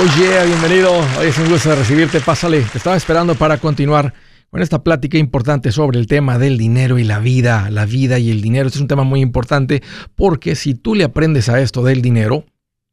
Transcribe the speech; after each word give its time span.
Oh 0.00 0.06
yeah, 0.16 0.44
bienvenido. 0.44 0.92
Hoy 1.18 1.26
es 1.26 1.38
un 1.38 1.48
gusto 1.50 1.74
recibirte. 1.74 2.20
Pásale. 2.20 2.60
Te 2.60 2.78
estaba 2.78 2.96
esperando 2.96 3.34
para 3.34 3.58
continuar 3.58 4.14
con 4.48 4.62
esta 4.62 4.84
plática 4.84 5.18
importante 5.18 5.72
sobre 5.72 5.98
el 5.98 6.06
tema 6.06 6.38
del 6.38 6.56
dinero 6.56 7.00
y 7.00 7.04
la 7.04 7.18
vida. 7.18 7.68
La 7.68 7.84
vida 7.84 8.20
y 8.20 8.30
el 8.30 8.40
dinero. 8.40 8.68
Este 8.68 8.78
es 8.78 8.82
un 8.82 8.86
tema 8.86 9.02
muy 9.02 9.20
importante 9.20 9.82
porque 10.14 10.54
si 10.54 10.74
tú 10.74 10.94
le 10.94 11.02
aprendes 11.02 11.48
a 11.48 11.60
esto 11.60 11.82
del 11.82 12.00
dinero, 12.00 12.44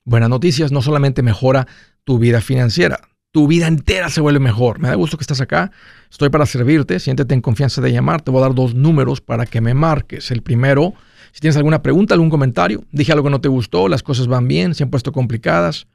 buenas 0.03 0.29
noticias, 0.29 0.71
no 0.71 0.81
solamente 0.81 1.21
mejora 1.21 1.67
tu 2.05 2.17
vida 2.17 2.41
financiera, 2.41 2.99
tu 3.29 3.45
vida 3.45 3.67
entera 3.67 4.09
se 4.09 4.21
vuelve 4.21 4.39
mejor. 4.39 4.79
Me 4.79 4.87
da 4.87 4.95
gusto 4.95 5.15
que 5.15 5.23
estás 5.23 5.41
acá. 5.41 5.71
Estoy 6.09 6.29
para 6.29 6.47
servirte. 6.47 6.99
Siéntete 6.99 7.35
en 7.35 7.41
confianza 7.41 7.81
de 7.81 7.91
llamar. 7.91 8.23
Te 8.23 8.31
voy 8.31 8.39
a 8.39 8.47
dar 8.47 8.55
dos 8.55 8.73
números 8.73 9.21
para 9.21 9.45
que 9.45 9.61
me 9.61 9.75
marques. 9.75 10.31
El 10.31 10.41
primero, 10.41 10.95
si 11.33 11.39
tienes 11.39 11.55
alguna 11.55 11.83
pregunta, 11.83 12.15
algún 12.15 12.31
comentario, 12.31 12.83
dije 12.91 13.11
algo 13.11 13.25
que 13.25 13.29
no 13.29 13.41
te 13.41 13.49
gustó, 13.49 13.89
las 13.89 14.01
cosas 14.01 14.25
van 14.25 14.47
bien, 14.47 14.73
se 14.73 14.81
han 14.81 14.89
puesto 14.89 15.11
complicadas 15.11 15.85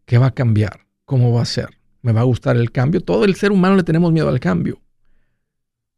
¿Qué 0.05 0.17
va 0.17 0.27
a 0.27 0.33
cambiar? 0.33 0.87
¿Cómo 1.05 1.31
va 1.31 1.43
a 1.43 1.45
ser? 1.45 1.78
Me 2.01 2.11
va 2.11 2.21
a 2.21 2.25
gustar 2.25 2.57
el 2.57 2.71
cambio. 2.71 3.01
Todo 3.01 3.25
el 3.25 3.35
ser 3.35 3.51
humano 3.51 3.75
le 3.75 3.83
tenemos 3.83 4.11
miedo 4.11 4.29
al 4.29 4.39
cambio. 4.39 4.81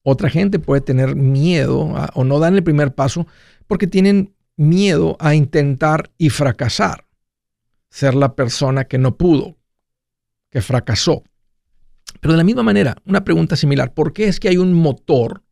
Otra 0.03 0.30
gente 0.30 0.59
puede 0.59 0.81
tener 0.81 1.16
miedo 1.16 1.94
o 2.13 2.23
no 2.23 2.39
dan 2.39 2.55
el 2.55 2.63
primer 2.63 2.95
paso 2.95 3.27
porque 3.67 3.88
tienen 3.88 4.33
miedo 4.55 5.16
a 5.19 5.35
intentar 5.35 6.12
y 6.17 6.29
fracasar. 6.29 7.06
Ser 7.89 8.16
la 8.16 8.35
persona 8.35 8.85
que 8.85 8.97
no 8.97 9.17
pudo, 9.17 9.57
que 10.50 10.62
fracasó. 10.62 11.23
Pero 12.19 12.33
de 12.33 12.38
la 12.38 12.44
misma 12.44 12.63
manera, 12.63 12.95
una 13.06 13.23
pregunta 13.23 13.56
similar, 13.56 13.94
¿por 13.94 14.13
qué 14.13 14.28
es 14.28 14.39
que 14.39 14.50
hay 14.50 14.57
un 14.57 14.73
motor 14.73 15.44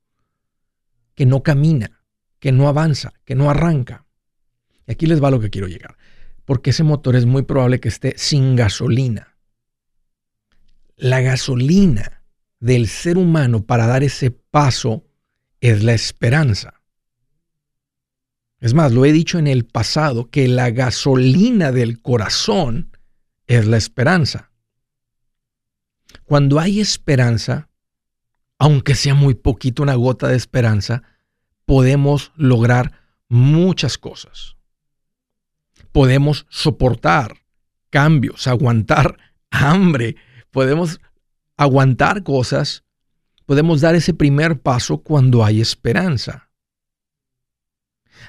que 1.15 1.25
no 1.25 1.43
camina, 1.43 2.03
que 2.39 2.51
no 2.51 2.67
avanza, 2.67 3.13
que 3.25 3.35
no 3.35 3.49
arranca? 3.49 4.05
Y 4.87 4.93
aquí 4.93 5.05
les 5.05 5.23
va 5.23 5.31
lo 5.31 5.39
que 5.39 5.49
quiero 5.49 5.67
llegar. 5.67 5.97
Porque 6.45 6.71
ese 6.71 6.83
motor 6.83 7.15
es 7.15 7.25
muy 7.25 7.43
probable 7.43 7.79
que 7.79 7.89
esté 7.89 8.13
sin 8.17 8.55
gasolina. 8.55 9.37
La 10.99 11.21
gasolina 11.21 12.23
del 12.59 12.89
ser 12.89 13.17
humano 13.17 13.63
para 13.63 13.87
dar 13.87 14.03
ese 14.03 14.31
paso 14.31 15.05
es 15.61 15.81
la 15.81 15.93
esperanza. 15.93 16.81
Es 18.59 18.73
más, 18.73 18.91
lo 18.91 19.05
he 19.05 19.13
dicho 19.13 19.39
en 19.39 19.47
el 19.47 19.63
pasado, 19.63 20.29
que 20.29 20.49
la 20.49 20.71
gasolina 20.71 21.71
del 21.71 22.01
corazón 22.01 22.97
es 23.47 23.65
la 23.65 23.77
esperanza. 23.77 24.51
Cuando 26.25 26.59
hay 26.59 26.81
esperanza, 26.81 27.69
aunque 28.57 28.93
sea 28.93 29.13
muy 29.13 29.35
poquito 29.35 29.83
una 29.83 29.95
gota 29.95 30.27
de 30.27 30.35
esperanza, 30.35 31.03
podemos 31.63 32.33
lograr 32.35 32.91
muchas 33.29 33.97
cosas. 33.97 34.57
Podemos 35.93 36.45
soportar 36.49 37.37
cambios, 37.89 38.47
aguantar 38.47 39.17
hambre, 39.49 40.17
podemos 40.51 40.99
aguantar 41.57 42.23
cosas, 42.23 42.83
podemos 43.45 43.81
dar 43.81 43.95
ese 43.95 44.13
primer 44.13 44.61
paso 44.61 44.99
cuando 44.99 45.43
hay 45.43 45.61
esperanza. 45.61 46.49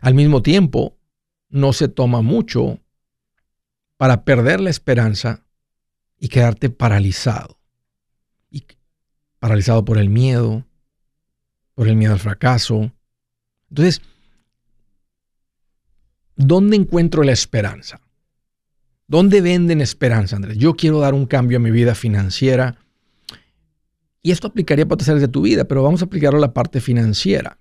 Al 0.00 0.14
mismo 0.14 0.42
tiempo, 0.42 0.96
no 1.48 1.72
se 1.72 1.88
toma 1.88 2.22
mucho 2.22 2.80
para 3.96 4.24
perder 4.24 4.60
la 4.60 4.70
esperanza 4.70 5.44
y 6.18 6.28
quedarte 6.28 6.70
paralizado. 6.70 7.58
Y 8.50 8.64
paralizado 9.38 9.84
por 9.84 9.98
el 9.98 10.08
miedo, 10.08 10.64
por 11.74 11.88
el 11.88 11.96
miedo 11.96 12.12
al 12.12 12.20
fracaso. 12.20 12.92
Entonces, 13.68 14.02
¿dónde 16.36 16.76
encuentro 16.76 17.22
la 17.22 17.32
esperanza? 17.32 18.00
¿Dónde 19.10 19.40
venden 19.40 19.80
esperanza, 19.80 20.36
Andrés? 20.36 20.56
Yo 20.56 20.74
quiero 20.74 21.00
dar 21.00 21.14
un 21.14 21.26
cambio 21.26 21.56
a 21.56 21.60
mi 21.60 21.72
vida 21.72 21.96
financiera. 21.96 22.76
Y 24.22 24.30
esto 24.30 24.46
aplicaría 24.46 24.86
para 24.86 25.14
de 25.14 25.26
tu 25.26 25.42
vida, 25.42 25.64
pero 25.64 25.82
vamos 25.82 26.00
a 26.00 26.04
aplicarlo 26.04 26.38
a 26.38 26.40
la 26.40 26.54
parte 26.54 26.80
financiera. 26.80 27.58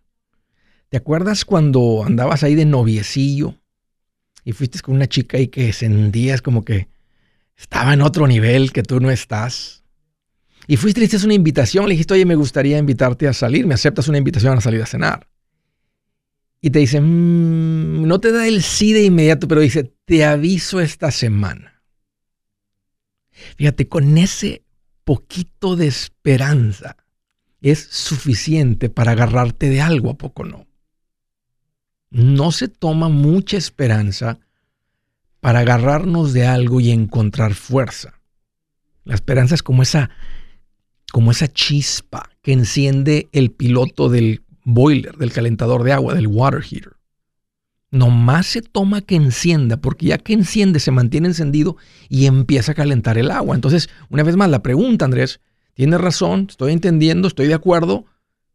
¿Te 0.89 0.97
acuerdas 0.97 1.45
cuando 1.45 2.03
andabas 2.05 2.43
ahí 2.43 2.53
de 2.53 2.65
noviecillo 2.65 3.55
y 4.45 4.51
fuiste 4.51 4.79
con 4.81 4.93
una 4.93 5.07
chica 5.07 5.39
y 5.39 5.47
que 5.47 5.73
sentías 5.73 6.43
como 6.43 6.63
que 6.63 6.87
estaba 7.57 7.95
en 7.95 8.03
otro 8.03 8.27
nivel 8.27 8.71
que 8.71 8.83
tú 8.83 8.99
no 8.99 9.09
estás? 9.09 9.83
Y 10.67 10.77
fuiste 10.77 10.99
le 10.99 11.07
hiciste 11.07 11.25
una 11.25 11.33
invitación, 11.33 11.85
le 11.85 11.93
dijiste, 11.93 12.13
oye, 12.13 12.25
me 12.25 12.35
gustaría 12.35 12.77
invitarte 12.77 13.27
a 13.27 13.33
salir, 13.33 13.65
me 13.65 13.73
aceptas 13.73 14.07
una 14.07 14.19
invitación 14.19 14.55
a 14.55 14.61
salir 14.61 14.83
a 14.83 14.85
cenar 14.85 15.27
y 16.61 16.69
te 16.71 16.79
dice, 16.79 16.99
mm, 16.99 18.05
no 18.05 18.19
te 18.19 18.31
da 18.31 18.47
el 18.47 18.61
sí 18.63 18.93
de 18.93 19.03
inmediato, 19.03 19.47
pero 19.47 19.61
dice, 19.61 19.93
te 20.09 20.25
aviso 20.25 20.79
esta 20.79 21.11
semana. 21.11 21.83
Fíjate, 23.57 23.87
con 23.87 24.17
ese 24.17 24.63
poquito 25.03 25.75
de 25.75 25.85
esperanza 25.85 26.97
es 27.61 27.77
suficiente 27.91 28.89
para 28.89 29.11
agarrarte 29.11 29.69
de 29.69 29.81
algo, 29.81 30.09
¿a 30.09 30.17
poco 30.17 30.45
no? 30.45 30.65
No 32.09 32.51
se 32.51 32.69
toma 32.69 33.07
mucha 33.09 33.57
esperanza 33.57 34.39
para 35.41 35.59
agarrarnos 35.59 36.33
de 36.33 36.47
algo 36.47 36.79
y 36.79 36.89
encontrar 36.89 37.53
fuerza. 37.53 38.19
La 39.03 39.13
esperanza 39.13 39.53
es 39.53 39.61
como 39.61 39.83
esa, 39.83 40.09
como 41.11 41.29
esa 41.29 41.49
chispa 41.49 42.31
que 42.41 42.53
enciende 42.53 43.29
el 43.31 43.51
piloto 43.51 44.09
del 44.09 44.41
boiler, 44.63 45.17
del 45.17 45.31
calentador 45.31 45.83
de 45.83 45.93
agua, 45.93 46.15
del 46.15 46.25
water 46.25 46.63
heater. 46.63 46.98
Nomás 47.91 48.45
se 48.45 48.61
toma 48.61 49.01
que 49.01 49.15
encienda, 49.15 49.77
porque 49.77 50.07
ya 50.07 50.17
que 50.19 50.33
enciende 50.33 50.79
se 50.79 50.91
mantiene 50.91 51.27
encendido 51.27 51.77
y 52.07 52.27
empieza 52.27 52.73
a 52.73 52.75
calentar 52.75 53.17
el 53.17 53.31
agua. 53.31 53.55
Entonces, 53.55 53.89
una 54.09 54.23
vez 54.23 54.35
más, 54.35 54.49
la 54.49 54.61
pregunta, 54.61 55.05
Andrés, 55.05 55.41
tienes 55.73 55.99
razón, 55.99 56.47
estoy 56.49 56.73
entendiendo, 56.73 57.27
estoy 57.27 57.47
de 57.47 57.55
acuerdo. 57.55 58.05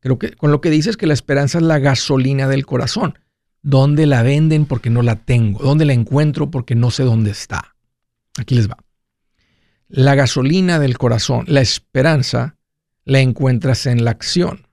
Creo 0.01 0.19
que 0.19 0.33
con 0.33 0.53
lo 0.53 0.61
que 0.61 0.71
dices 0.71 0.97
que 0.97 1.07
la 1.07 1.15
esperanza 1.15 1.59
es 1.59 1.65
la 1.65 1.79
gasolina 1.79 2.47
del 2.47 2.65
corazón. 2.67 3.19
¿Dónde 3.63 4.07
la 4.07 4.23
venden? 4.23 4.67
Porque 4.67 4.91
no 4.91 5.03
la 5.03 5.17
tengo. 5.17 5.61
¿Dónde 5.61 5.87
la 5.87 5.95
encuentro? 5.95 6.51
Porque 6.51 6.75
no 6.75 6.91
sé 6.91 7.03
dónde 7.03 7.31
está. 7.31 7.75
Aquí 8.39 8.55
les 8.55 8.69
va. 8.69 8.77
La 9.89 10.15
gasolina 10.15 10.79
del 10.79 10.99
corazón, 10.99 11.45
la 11.49 11.61
esperanza, 11.61 12.57
la 13.05 13.21
encuentras 13.21 13.87
en 13.87 14.05
la 14.05 14.11
acción. 14.11 14.67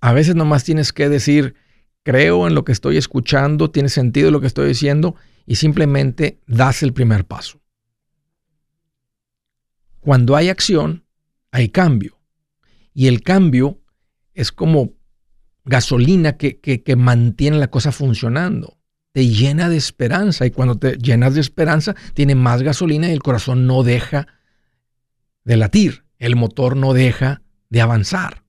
A 0.00 0.12
veces 0.12 0.34
nomás 0.34 0.64
tienes 0.64 0.92
que 0.92 1.08
decir, 1.08 1.54
creo 2.04 2.46
en 2.46 2.54
lo 2.54 2.64
que 2.64 2.72
estoy 2.72 2.96
escuchando, 2.96 3.70
tiene 3.70 3.88
sentido 3.88 4.30
lo 4.30 4.40
que 4.40 4.46
estoy 4.46 4.68
diciendo 4.68 5.16
y 5.46 5.56
simplemente 5.56 6.38
das 6.46 6.82
el 6.84 6.92
primer 6.92 7.24
paso. 7.24 7.60
Cuando 10.00 10.36
hay 10.36 10.50
acción, 10.50 11.04
hay 11.50 11.70
cambio. 11.70 12.20
Y 12.92 13.08
el 13.08 13.22
cambio 13.22 13.80
es 14.34 14.52
como 14.52 14.92
gasolina 15.64 16.36
que, 16.36 16.60
que, 16.60 16.96
mantiene 16.96 17.58
la 17.58 17.70
cosa 17.70 17.90
funcionando. 17.90 18.78
Te 19.12 19.26
llena 19.26 19.68
de 19.70 19.76
esperanza 19.76 20.44
y 20.44 20.50
cuando 20.50 20.76
te 20.76 20.98
llenas 20.98 21.34
de 21.34 21.40
esperanza, 21.40 21.94
tiene 22.12 22.34
más 22.34 22.62
gasolina 22.62 23.08
y 23.08 23.12
el 23.12 23.22
corazón 23.22 23.66
no 23.66 23.82
deja 23.82 24.26
de 25.44 25.56
latir, 25.56 26.04
el 26.18 26.36
motor 26.36 26.76
no 26.76 26.92
deja 26.92 27.42
de 27.70 27.80
avanzar. 27.80 28.44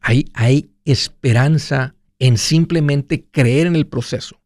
Hay, 0.00 0.30
hay 0.32 0.70
esperanza 0.90 1.94
en 2.18 2.36
simplemente 2.36 3.26
creer 3.30 3.66
en 3.66 3.76
el 3.76 3.86
proceso, 3.86 4.40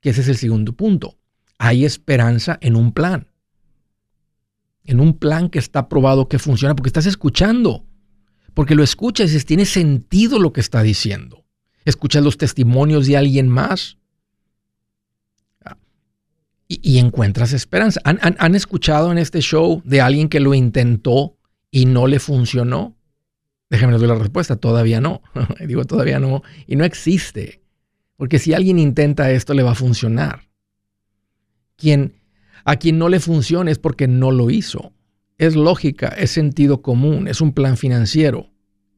que 0.00 0.10
ese 0.10 0.22
es 0.22 0.28
el 0.28 0.36
segundo 0.36 0.72
punto. 0.72 1.18
Hay 1.58 1.84
esperanza 1.84 2.58
en 2.60 2.76
un 2.76 2.92
plan, 2.92 3.28
en 4.84 5.00
un 5.00 5.18
plan 5.18 5.48
que 5.48 5.58
está 5.58 5.88
probado 5.88 6.28
que 6.28 6.38
funciona 6.38 6.74
porque 6.74 6.88
estás 6.88 7.06
escuchando 7.06 7.84
porque 8.54 8.76
lo 8.76 8.84
escuchas 8.84 9.34
y 9.34 9.40
tiene 9.40 9.66
sentido 9.66 10.38
lo 10.38 10.52
que 10.52 10.60
está 10.60 10.82
diciendo. 10.82 11.44
Escuchas 11.84 12.22
los 12.22 12.38
testimonios 12.38 13.06
de 13.06 13.16
alguien 13.16 13.48
más 13.48 13.98
y, 16.66 16.98
encuentras 16.98 17.52
esperanza. 17.52 18.00
¿Han, 18.04 18.54
escuchado 18.54 19.12
en 19.12 19.18
este 19.18 19.40
show 19.40 19.82
de 19.84 20.00
alguien 20.00 20.28
que 20.28 20.40
lo 20.40 20.54
intentó 20.54 21.36
y 21.70 21.84
no 21.84 22.06
le 22.06 22.20
funcionó? 22.20 22.93
Déjenme 23.70 23.98
dar 23.98 24.08
la 24.08 24.14
respuesta, 24.14 24.56
todavía 24.56 25.00
no. 25.00 25.22
Digo, 25.66 25.84
todavía 25.84 26.20
no. 26.20 26.42
Y 26.66 26.76
no 26.76 26.84
existe. 26.84 27.62
Porque 28.16 28.38
si 28.38 28.54
alguien 28.54 28.78
intenta 28.78 29.30
esto, 29.30 29.54
le 29.54 29.62
va 29.62 29.72
a 29.72 29.76
funcionar. 29.76 30.48
Quien, 31.76 32.20
a 32.64 32.76
quien 32.76 32.98
no 32.98 33.08
le 33.08 33.20
funciona 33.20 33.70
es 33.70 33.78
porque 33.78 34.06
no 34.06 34.30
lo 34.30 34.50
hizo 34.50 34.94
es 35.38 35.56
lógica, 35.56 36.08
es 36.08 36.30
sentido 36.30 36.82
común, 36.82 37.28
es 37.28 37.40
un 37.40 37.52
plan 37.52 37.76
financiero. 37.76 38.50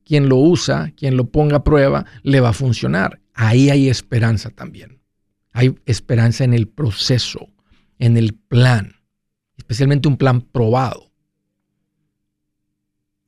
Quien 0.04 0.28
lo 0.28 0.36
usa, 0.36 0.92
quien 0.96 1.16
lo 1.16 1.30
ponga 1.30 1.56
a 1.56 1.64
prueba, 1.64 2.06
le 2.22 2.40
va 2.40 2.50
a 2.50 2.54
funcionar. 2.54 3.20
Ahí 3.34 3.70
hay 3.70 3.88
esperanza 3.88 4.50
también. 4.50 5.00
Hay 5.52 5.74
esperanza 5.86 6.44
en 6.44 6.54
el 6.54 6.68
proceso, 6.68 7.48
en 7.98 8.16
el 8.16 8.34
plan, 8.34 8.96
especialmente 9.56 10.06
un 10.06 10.16
plan 10.16 10.42
probado. 10.42 11.10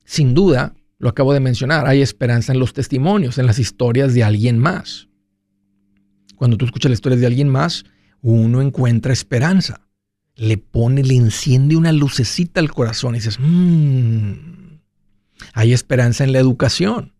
Sin 0.04 0.34
duda, 0.34 0.74
lo 0.98 1.08
acabo 1.08 1.32
de 1.32 1.40
mencionar, 1.40 1.86
hay 1.86 2.02
esperanza 2.02 2.52
en 2.52 2.58
los 2.58 2.72
testimonios, 2.72 3.38
en 3.38 3.46
las 3.46 3.58
historias 3.58 4.14
de 4.14 4.24
alguien 4.24 4.58
más. 4.58 5.08
Cuando 6.36 6.56
tú 6.56 6.64
escuchas 6.64 6.90
las 6.90 6.98
historias 6.98 7.20
de 7.20 7.26
alguien 7.26 7.48
más, 7.48 7.84
uno 8.20 8.62
encuentra 8.62 9.12
esperanza 9.12 9.88
le 10.38 10.56
pone, 10.56 11.02
le 11.02 11.16
enciende 11.16 11.76
una 11.76 11.92
lucecita 11.92 12.60
al 12.60 12.70
corazón 12.70 13.14
y 13.14 13.18
dices, 13.18 13.38
mmm, 13.40 14.32
hay 15.52 15.72
esperanza 15.72 16.24
en 16.24 16.32
la 16.32 16.38
educación. 16.38 17.12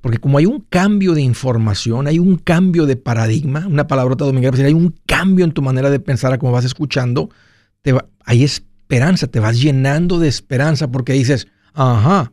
Porque 0.00 0.18
como 0.18 0.38
hay 0.38 0.46
un 0.46 0.60
cambio 0.68 1.14
de 1.14 1.22
información, 1.22 2.08
hay 2.08 2.18
un 2.18 2.36
cambio 2.36 2.86
de 2.86 2.96
paradigma, 2.96 3.68
una 3.68 3.86
palabrota 3.86 4.24
dominguera, 4.24 4.58
hay 4.66 4.74
un 4.74 4.96
cambio 5.06 5.44
en 5.44 5.52
tu 5.52 5.62
manera 5.62 5.90
de 5.90 6.00
pensar 6.00 6.32
a 6.32 6.38
cómo 6.38 6.50
vas 6.50 6.64
escuchando, 6.64 7.30
te 7.82 7.96
hay 8.24 8.42
esperanza, 8.42 9.28
te 9.28 9.38
vas 9.38 9.60
llenando 9.60 10.18
de 10.18 10.26
esperanza 10.26 10.90
porque 10.90 11.12
dices, 11.12 11.46
ajá, 11.72 12.32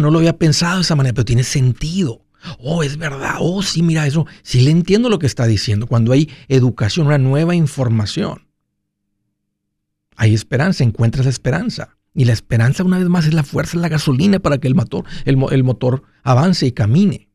no 0.00 0.10
lo 0.10 0.18
había 0.18 0.38
pensado 0.38 0.76
de 0.76 0.82
esa 0.82 0.96
manera, 0.96 1.14
pero 1.14 1.24
tiene 1.24 1.42
sentido. 1.44 2.24
Oh, 2.58 2.82
es 2.82 2.96
verdad. 2.96 3.36
Oh, 3.40 3.62
sí, 3.62 3.82
mira 3.82 4.06
eso. 4.06 4.26
Sí 4.42 4.60
le 4.60 4.70
entiendo 4.70 5.08
lo 5.08 5.18
que 5.18 5.26
está 5.26 5.46
diciendo. 5.46 5.86
Cuando 5.86 6.12
hay 6.12 6.30
educación, 6.48 7.06
una 7.06 7.18
nueva 7.18 7.54
información, 7.54 8.48
hay 10.16 10.34
esperanza, 10.34 10.84
encuentras 10.84 11.26
esperanza. 11.26 11.96
Y 12.14 12.24
la 12.24 12.32
esperanza, 12.32 12.84
una 12.84 12.98
vez 12.98 13.08
más, 13.08 13.26
es 13.26 13.34
la 13.34 13.42
fuerza, 13.42 13.76
es 13.76 13.82
la 13.82 13.88
gasolina 13.88 14.38
para 14.38 14.58
que 14.58 14.68
el 14.68 14.74
motor, 14.74 15.04
el 15.24 15.64
motor 15.64 16.02
avance 16.22 16.66
y 16.66 16.72
camine. 16.72 17.28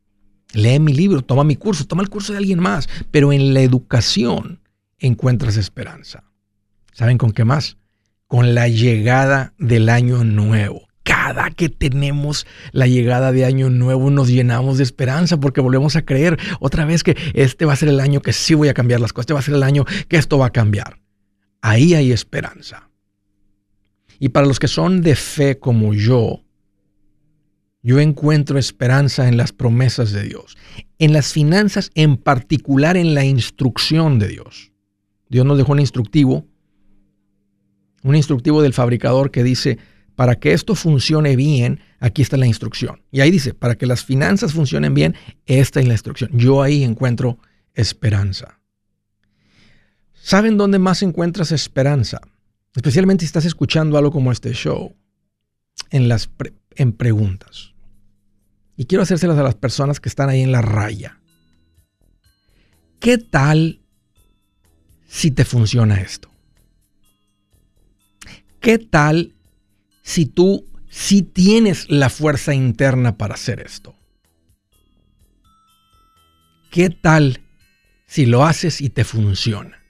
Lee 0.54 0.80
mi 0.80 0.94
libro, 0.94 1.24
toma 1.24 1.44
mi 1.44 1.56
curso, 1.56 1.86
toma 1.86 2.04
el 2.04 2.10
curso 2.10 2.34
de 2.34 2.40
alguien 2.40 2.60
más. 2.60 2.88
Pero 3.12 3.34
en 3.34 3.54
la 3.54 3.62
educación 3.62 4.62
encuentras 5.00 5.58
esperanza. 5.58 6.24
¿Saben 6.94 7.18
con 7.18 7.32
qué 7.32 7.44
más? 7.44 7.78
Con 8.28 8.56
la 8.56 8.68
llegada 8.68 9.54
del 9.58 9.90
año 9.90 10.24
nuevo 10.24 10.87
cada 11.08 11.52
que 11.52 11.70
tenemos 11.70 12.46
la 12.74 12.86
llegada 12.86 13.32
de 13.32 13.46
año 13.46 13.70
nuevo 13.70 14.10
nos 14.10 14.28
llenamos 14.28 14.78
de 14.78 14.84
esperanza 14.84 15.40
porque 15.40 15.62
volvemos 15.62 15.96
a 15.96 16.04
creer 16.04 16.38
otra 16.60 16.84
vez 16.84 17.02
que 17.02 17.16
este 17.34 17.64
va 17.64 17.72
a 17.72 17.78
ser 17.78 17.88
el 17.88 18.02
año 18.02 18.22
que 18.22 18.34
sí 18.34 18.56
voy 18.56 18.68
a 18.68 18.74
cambiar 18.74 19.00
las 19.00 19.14
cosas, 19.14 19.24
este 19.24 19.34
va 19.34 19.40
a 19.40 19.44
ser 19.44 19.54
el 19.54 19.64
año 19.64 19.86
que 20.10 20.18
esto 20.18 20.38
va 20.38 20.48
a 20.48 20.52
cambiar. 20.52 21.00
Ahí 21.62 21.94
hay 21.94 22.12
esperanza. 22.12 22.90
Y 24.20 24.30
para 24.30 24.48
los 24.48 24.60
que 24.60 24.68
son 24.68 25.02
de 25.02 25.16
fe 25.16 25.58
como 25.58 25.94
yo, 25.94 26.44
yo 27.82 28.02
encuentro 28.02 28.60
esperanza 28.60 29.30
en 29.30 29.38
las 29.38 29.54
promesas 29.54 30.12
de 30.12 30.24
Dios, 30.24 30.58
en 31.00 31.14
las 31.14 31.32
finanzas, 31.32 31.90
en 31.96 32.18
particular 32.18 32.98
en 32.98 33.14
la 33.14 33.24
instrucción 33.24 34.20
de 34.20 34.28
Dios. 34.28 34.74
Dios 35.30 35.46
nos 35.46 35.58
dejó 35.58 35.72
un 35.72 35.80
instructivo, 35.80 36.46
un 38.04 38.18
instructivo 38.18 38.62
del 38.62 38.74
fabricador 38.74 39.32
que 39.32 39.44
dice, 39.44 39.78
para 40.18 40.40
que 40.40 40.52
esto 40.52 40.74
funcione 40.74 41.36
bien, 41.36 41.80
aquí 42.00 42.24
está 42.24 42.38
la 42.38 42.48
instrucción. 42.48 43.04
Y 43.12 43.22
ahí 43.22 43.30
dice, 43.30 43.54
para 43.54 43.76
que 43.76 43.86
las 43.86 44.04
finanzas 44.04 44.52
funcionen 44.52 44.96
bien, 44.96 45.14
esta 45.46 45.80
es 45.80 45.88
la 45.88 45.94
instrucción. 45.94 46.32
Yo 46.34 46.64
ahí 46.64 46.84
encuentro 46.84 47.38
esperanza. 47.76 48.60
¿Saben 50.16 50.58
dónde 50.58 50.80
más 50.80 51.04
encuentras 51.04 51.52
esperanza? 51.52 52.20
Especialmente 52.76 53.22
si 53.22 53.26
estás 53.28 53.46
escuchando 53.46 53.96
algo 53.96 54.12
como 54.12 54.32
este 54.32 54.54
show, 54.54 54.96
en 55.92 56.10
las 56.10 56.32
en 56.72 56.94
preguntas. 56.94 57.76
Y 58.76 58.86
quiero 58.86 59.04
hacérselas 59.04 59.38
a 59.38 59.44
las 59.44 59.54
personas 59.54 60.00
que 60.00 60.10
están 60.10 60.30
ahí 60.30 60.42
en 60.42 60.52
la 60.52 60.64
raya. 60.64 61.20
¿Qué 63.00 63.20
tal 63.20 63.82
si 65.08 65.30
te 65.30 65.46
funciona 65.46 66.02
esto? 66.02 66.32
¿Qué 68.60 68.80
tal 68.80 69.36
si 70.08 70.26
tú 70.26 70.66
sí 70.90 71.22
tienes 71.22 71.92
la 71.92 72.10
fuerza 72.10 72.54
interna 72.54 73.18
para 73.18 73.34
hacer 73.34 73.60
esto? 73.60 73.94
¿Qué 76.72 76.90
tal 76.90 77.42
si 78.08 78.26
lo 78.26 78.46
haces 78.46 78.80
y 78.80 78.90
te 78.90 79.04
funciona? 79.04 79.84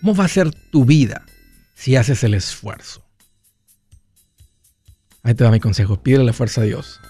¿Cómo 0.00 0.14
va 0.14 0.26
a 0.26 0.28
ser 0.28 0.52
tu 0.70 0.84
vida 0.84 1.26
si 1.74 1.96
haces 1.96 2.22
el 2.22 2.34
esfuerzo? 2.34 3.04
Ahí 5.24 5.34
te 5.34 5.42
va 5.42 5.50
mi 5.50 5.58
consejo. 5.58 6.00
Pídele 6.00 6.22
la 6.22 6.32
fuerza 6.32 6.60
a 6.60 6.64
Dios. 6.64 7.00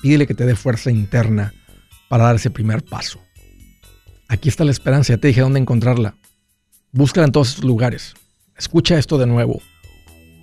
Pídele 0.00 0.28
que 0.28 0.34
te 0.34 0.46
dé 0.46 0.54
fuerza 0.54 0.92
interna 0.92 1.52
para 2.08 2.22
dar 2.22 2.36
ese 2.36 2.50
primer 2.50 2.84
paso. 2.84 3.20
Aquí 4.28 4.48
está 4.48 4.64
la 4.64 4.70
esperanza. 4.70 5.14
Ya 5.14 5.18
te 5.18 5.26
dije 5.26 5.40
dónde 5.40 5.58
encontrarla. 5.58 6.14
Búscala 6.92 7.26
en 7.26 7.32
todos 7.32 7.64
lugares. 7.64 8.14
Escucha 8.56 8.96
esto 8.96 9.18
de 9.18 9.26
nuevo 9.26 9.60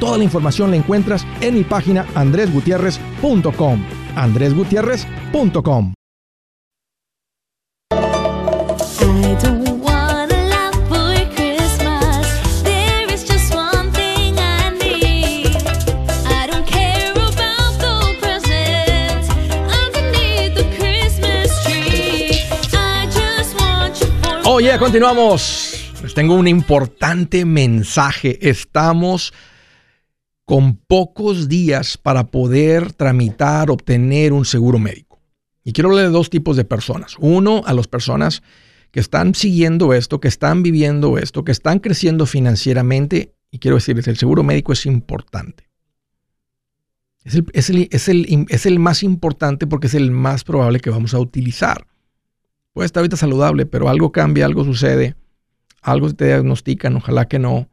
Toda 0.00 0.18
la 0.18 0.24
información 0.24 0.70
la 0.70 0.76
encuentras 0.76 1.26
en 1.40 1.54
mi 1.54 1.64
página 1.64 2.06
andresgutierrez.com. 2.14 3.84
andresgutierrez.com. 4.16 5.94
Oye, 24.56 24.78
continuamos. 24.78 25.92
Les 26.00 26.14
tengo 26.14 26.34
un 26.34 26.46
importante 26.46 27.44
mensaje. 27.44 28.38
Estamos 28.40 29.32
con 30.44 30.76
pocos 30.76 31.48
días 31.48 31.96
para 31.96 32.26
poder 32.26 32.92
tramitar, 32.92 33.70
obtener 33.70 34.32
un 34.32 34.44
seguro 34.44 34.78
médico. 34.78 35.20
Y 35.64 35.72
quiero 35.72 35.90
hablar 35.90 36.06
de 36.06 36.12
dos 36.12 36.28
tipos 36.28 36.56
de 36.56 36.64
personas. 36.64 37.16
Uno, 37.18 37.62
a 37.64 37.72
las 37.72 37.88
personas 37.88 38.42
que 38.90 39.00
están 39.00 39.34
siguiendo 39.34 39.94
esto, 39.94 40.20
que 40.20 40.28
están 40.28 40.62
viviendo 40.62 41.18
esto, 41.18 41.44
que 41.44 41.52
están 41.52 41.78
creciendo 41.78 42.26
financieramente. 42.26 43.34
Y 43.50 43.58
quiero 43.58 43.76
decirles, 43.76 44.06
el 44.06 44.18
seguro 44.18 44.42
médico 44.42 44.72
es 44.72 44.84
importante. 44.84 45.68
Es 47.24 47.34
el, 47.70 47.88
es 47.90 48.08
el, 48.08 48.46
es 48.50 48.66
el 48.66 48.78
más 48.78 49.02
importante 49.02 49.66
porque 49.66 49.86
es 49.86 49.94
el 49.94 50.10
más 50.10 50.44
probable 50.44 50.80
que 50.80 50.90
vamos 50.90 51.14
a 51.14 51.18
utilizar. 51.18 51.86
Puede 52.74 52.86
estar 52.86 53.00
ahorita 53.00 53.16
saludable, 53.16 53.64
pero 53.64 53.88
algo 53.88 54.12
cambia, 54.12 54.44
algo 54.44 54.64
sucede, 54.64 55.14
algo 55.80 56.12
te 56.12 56.26
diagnostican, 56.26 56.96
ojalá 56.96 57.26
que 57.26 57.38
no 57.38 57.70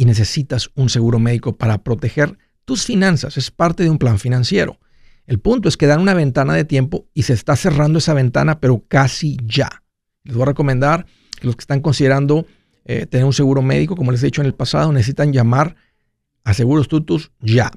y 0.00 0.06
necesitas 0.06 0.70
un 0.76 0.88
seguro 0.88 1.18
médico 1.18 1.58
para 1.58 1.84
proteger 1.84 2.38
tus 2.64 2.86
finanzas. 2.86 3.36
Es 3.36 3.50
parte 3.50 3.82
de 3.82 3.90
un 3.90 3.98
plan 3.98 4.18
financiero. 4.18 4.78
El 5.26 5.40
punto 5.40 5.68
es 5.68 5.76
que 5.76 5.86
dan 5.86 6.00
una 6.00 6.14
ventana 6.14 6.54
de 6.54 6.64
tiempo 6.64 7.06
y 7.12 7.24
se 7.24 7.34
está 7.34 7.54
cerrando 7.54 7.98
esa 7.98 8.14
ventana, 8.14 8.60
pero 8.60 8.82
casi 8.88 9.36
ya. 9.44 9.82
Les 10.24 10.34
voy 10.34 10.44
a 10.44 10.46
recomendar 10.46 11.04
que 11.38 11.46
los 11.46 11.54
que 11.54 11.60
están 11.60 11.82
considerando 11.82 12.46
eh, 12.86 13.04
tener 13.04 13.26
un 13.26 13.34
seguro 13.34 13.60
médico, 13.60 13.94
como 13.94 14.10
les 14.10 14.22
he 14.22 14.28
dicho 14.28 14.40
en 14.40 14.46
el 14.46 14.54
pasado, 14.54 14.90
necesitan 14.90 15.34
llamar 15.34 15.76
a 16.44 16.54
Seguros 16.54 16.88
Tutus 16.88 17.30
ya. 17.38 17.70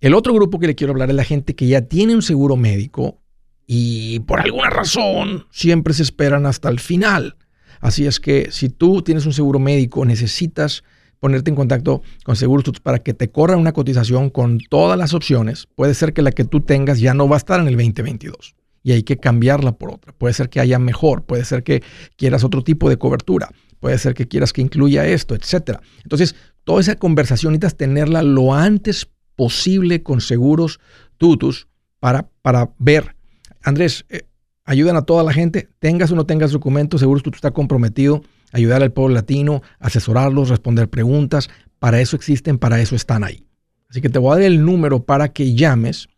El 0.00 0.14
otro 0.14 0.32
grupo 0.32 0.60
que 0.60 0.68
le 0.68 0.76
quiero 0.76 0.92
hablar 0.92 1.10
es 1.10 1.16
la 1.16 1.24
gente 1.24 1.56
que 1.56 1.66
ya 1.66 1.82
tiene 1.82 2.14
un 2.14 2.22
seguro 2.22 2.54
médico 2.54 3.20
y 3.66 4.20
por 4.20 4.38
alguna 4.38 4.70
razón 4.70 5.46
siempre 5.50 5.92
se 5.92 6.04
esperan 6.04 6.46
hasta 6.46 6.68
el 6.68 6.78
final. 6.78 7.36
Así 7.80 8.06
es 8.06 8.20
que 8.20 8.52
si 8.52 8.68
tú 8.68 9.02
tienes 9.02 9.26
un 9.26 9.32
seguro 9.32 9.58
médico, 9.58 10.04
necesitas 10.04 10.84
ponerte 11.20 11.50
en 11.50 11.56
contacto 11.56 12.02
con 12.24 12.36
Seguros 12.36 12.64
para 12.80 12.98
que 12.98 13.14
te 13.14 13.30
corra 13.30 13.56
una 13.56 13.72
cotización 13.72 14.30
con 14.30 14.58
todas 14.58 14.98
las 14.98 15.14
opciones. 15.14 15.66
Puede 15.74 15.94
ser 15.94 16.12
que 16.12 16.22
la 16.22 16.32
que 16.32 16.44
tú 16.44 16.60
tengas 16.60 17.00
ya 17.00 17.14
no 17.14 17.28
va 17.28 17.36
a 17.36 17.38
estar 17.38 17.60
en 17.60 17.68
el 17.68 17.76
2022 17.76 18.54
y 18.82 18.92
hay 18.92 19.02
que 19.02 19.16
cambiarla 19.16 19.72
por 19.72 19.92
otra. 19.92 20.12
Puede 20.12 20.32
ser 20.32 20.48
que 20.48 20.60
haya 20.60 20.78
mejor, 20.78 21.24
puede 21.24 21.44
ser 21.44 21.64
que 21.64 21.82
quieras 22.16 22.44
otro 22.44 22.62
tipo 22.62 22.88
de 22.88 22.96
cobertura, 22.96 23.50
puede 23.80 23.98
ser 23.98 24.14
que 24.14 24.28
quieras 24.28 24.52
que 24.52 24.62
incluya 24.62 25.04
esto, 25.06 25.34
etc. 25.34 25.80
Entonces, 26.04 26.36
toda 26.62 26.80
esa 26.80 26.96
conversación 26.96 27.52
necesitas 27.52 27.76
tenerla 27.76 28.22
lo 28.22 28.54
antes 28.54 29.08
posible 29.34 30.04
con 30.04 30.20
Seguros 30.20 30.78
Tutus 31.18 31.66
para, 31.98 32.28
para 32.42 32.70
ver. 32.78 33.16
Andrés, 33.62 34.04
eh, 34.08 34.22
ayudan 34.64 34.94
a 34.94 35.02
toda 35.02 35.24
la 35.24 35.32
gente, 35.32 35.68
tengas 35.80 36.12
o 36.12 36.14
no 36.14 36.24
tengas 36.24 36.52
documentos, 36.52 37.00
Seguros 37.00 37.24
Tutus 37.24 37.38
está 37.38 37.50
comprometido 37.50 38.22
ayudar 38.52 38.82
al 38.82 38.92
pueblo 38.92 39.14
latino, 39.14 39.62
asesorarlos, 39.78 40.48
responder 40.48 40.88
preguntas. 40.88 41.48
Para 41.78 42.00
eso 42.00 42.16
existen, 42.16 42.58
para 42.58 42.80
eso 42.80 42.96
están 42.96 43.24
ahí. 43.24 43.46
Así 43.88 44.00
que 44.00 44.08
te 44.08 44.18
voy 44.18 44.32
a 44.32 44.34
dar 44.36 44.44
el 44.44 44.64
número 44.64 45.04
para 45.04 45.32
que 45.32 45.54
llames 45.54 46.08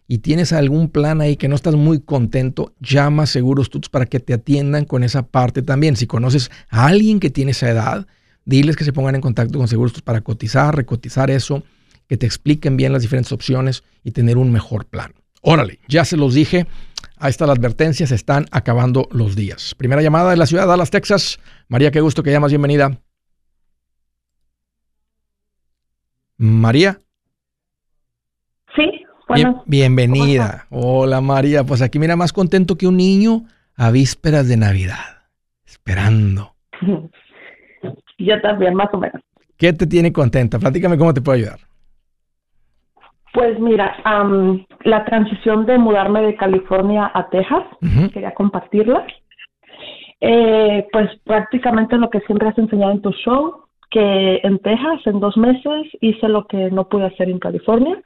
y 0.06 0.18
tienes 0.18 0.52
algún 0.52 0.90
plan 0.90 1.20
ahí 1.20 1.36
que 1.36 1.48
no 1.48 1.56
estás 1.56 1.74
muy 1.74 2.00
contento, 2.00 2.74
llama 2.80 3.24
a 3.24 3.26
Seguros 3.26 3.70
Tuts 3.70 3.88
para 3.88 4.06
que 4.06 4.20
te 4.20 4.34
atiendan 4.34 4.84
con 4.84 5.02
esa 5.02 5.26
parte 5.26 5.62
también. 5.62 5.96
Si 5.96 6.06
conoces 6.06 6.50
a 6.68 6.86
alguien 6.86 7.20
que 7.20 7.30
tiene 7.30 7.52
esa 7.52 7.70
edad, 7.70 8.06
diles 8.44 8.76
que 8.76 8.84
se 8.84 8.92
pongan 8.92 9.14
en 9.14 9.20
contacto 9.22 9.58
con 9.58 9.66
Seguros 9.66 9.92
Tuts 9.92 10.02
para 10.02 10.20
cotizar, 10.20 10.76
recotizar 10.76 11.30
eso, 11.30 11.64
que 12.06 12.16
te 12.16 12.26
expliquen 12.26 12.76
bien 12.76 12.92
las 12.92 13.02
diferentes 13.02 13.32
opciones 13.32 13.82
y 14.04 14.10
tener 14.10 14.36
un 14.36 14.52
mejor 14.52 14.86
plan. 14.86 15.14
Órale, 15.40 15.80
ya 15.88 16.04
se 16.04 16.16
los 16.16 16.34
dije. 16.34 16.66
Ahí 17.24 17.30
está 17.30 17.46
la 17.46 17.54
advertencia, 17.54 18.06
se 18.06 18.16
están 18.16 18.44
acabando 18.52 19.08
los 19.10 19.34
días. 19.34 19.74
Primera 19.78 20.02
llamada 20.02 20.32
de 20.32 20.36
la 20.36 20.44
ciudad 20.44 20.64
de 20.64 20.68
Dallas, 20.68 20.90
Texas. 20.90 21.40
María, 21.70 21.90
qué 21.90 22.02
gusto 22.02 22.22
que 22.22 22.30
llamas, 22.30 22.52
bienvenida. 22.52 22.90
María. 26.36 26.98
Sí, 28.76 29.06
bueno. 29.26 29.62
bienvenida. 29.64 30.66
Hola 30.68 31.22
María, 31.22 31.64
pues 31.64 31.80
aquí 31.80 31.98
mira 31.98 32.14
más 32.14 32.34
contento 32.34 32.76
que 32.76 32.86
un 32.86 32.98
niño 32.98 33.46
a 33.74 33.90
vísperas 33.90 34.46
de 34.46 34.58
Navidad, 34.58 35.22
esperando. 35.64 36.56
Yo 38.18 38.38
también, 38.42 38.74
más 38.74 38.92
o 38.92 38.98
menos. 38.98 39.22
¿Qué 39.56 39.72
te 39.72 39.86
tiene 39.86 40.12
contenta? 40.12 40.58
Platícame 40.58 40.98
cómo 40.98 41.14
te 41.14 41.22
puedo 41.22 41.38
ayudar. 41.38 41.60
Pues 43.32 43.58
mira, 43.58 43.96
la 44.84 45.04
transición 45.04 45.66
de 45.66 45.78
mudarme 45.78 46.22
de 46.22 46.36
California 46.36 47.10
a 47.12 47.28
Texas, 47.28 47.64
quería 48.12 48.34
compartirla. 48.34 49.06
Eh, 50.20 50.86
pues 50.92 51.10
prácticamente 51.24 51.96
lo 51.96 52.08
que 52.08 52.20
siempre 52.20 52.48
has 52.48 52.56
enseñado 52.56 52.92
en 52.92 53.02
tu 53.02 53.10
show, 53.12 53.64
que 53.90 54.40
en 54.42 54.58
Texas 54.60 55.00
en 55.06 55.20
dos 55.20 55.36
meses 55.36 55.86
hice 56.00 56.28
lo 56.28 56.46
que 56.46 56.70
no 56.70 56.88
pude 56.88 57.06
hacer 57.06 57.28
en 57.28 57.38
California. 57.38 58.00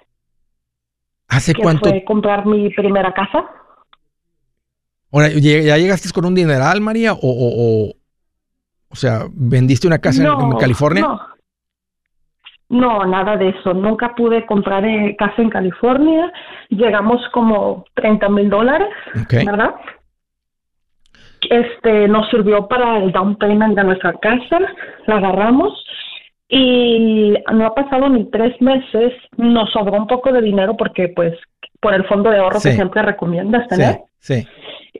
¿Hace 1.28 1.54
cuánto? 1.54 1.88
Fue 1.88 2.04
comprar 2.04 2.46
mi 2.46 2.70
primera 2.70 3.12
casa. 3.12 3.44
Ahora, 5.12 5.28
¿ya 5.28 5.76
llegaste 5.76 6.10
con 6.12 6.24
un 6.24 6.34
dineral, 6.34 6.80
María? 6.80 7.12
¿O, 7.12 7.18
o, 7.22 7.92
o, 8.88 8.96
sea, 8.96 9.26
vendiste 9.32 9.86
una 9.86 9.98
casa 9.98 10.22
en, 10.22 10.52
California? 10.58 11.02
No. 11.02 11.20
No, 12.68 13.04
nada 13.06 13.36
de 13.36 13.50
eso. 13.50 13.72
Nunca 13.72 14.14
pude 14.14 14.44
comprar 14.44 14.84
eh, 14.84 15.16
casa 15.18 15.40
en 15.40 15.50
California. 15.50 16.30
Llegamos 16.68 17.20
como 17.32 17.84
30 17.94 18.28
mil 18.28 18.50
dólares, 18.50 18.88
¿verdad? 19.30 19.74
Este 21.48 22.08
nos 22.08 22.28
sirvió 22.28 22.68
para 22.68 22.98
el 22.98 23.12
down 23.12 23.36
payment 23.36 23.74
de 23.74 23.84
nuestra 23.84 24.12
casa. 24.14 24.58
La 25.06 25.16
agarramos 25.16 25.82
y 26.48 27.34
no 27.52 27.66
ha 27.66 27.74
pasado 27.74 28.08
ni 28.10 28.24
tres 28.30 28.60
meses. 28.60 29.14
Nos 29.36 29.70
sobró 29.70 29.96
un 29.96 30.06
poco 30.06 30.30
de 30.30 30.42
dinero 30.42 30.76
porque, 30.76 31.08
pues, 31.08 31.34
por 31.80 31.94
el 31.94 32.04
fondo 32.04 32.30
de 32.30 32.38
ahorro 32.38 32.60
que 32.60 32.72
siempre 32.72 33.02
recomiendas 33.02 33.66
tener. 33.68 34.00
Sí, 34.18 34.46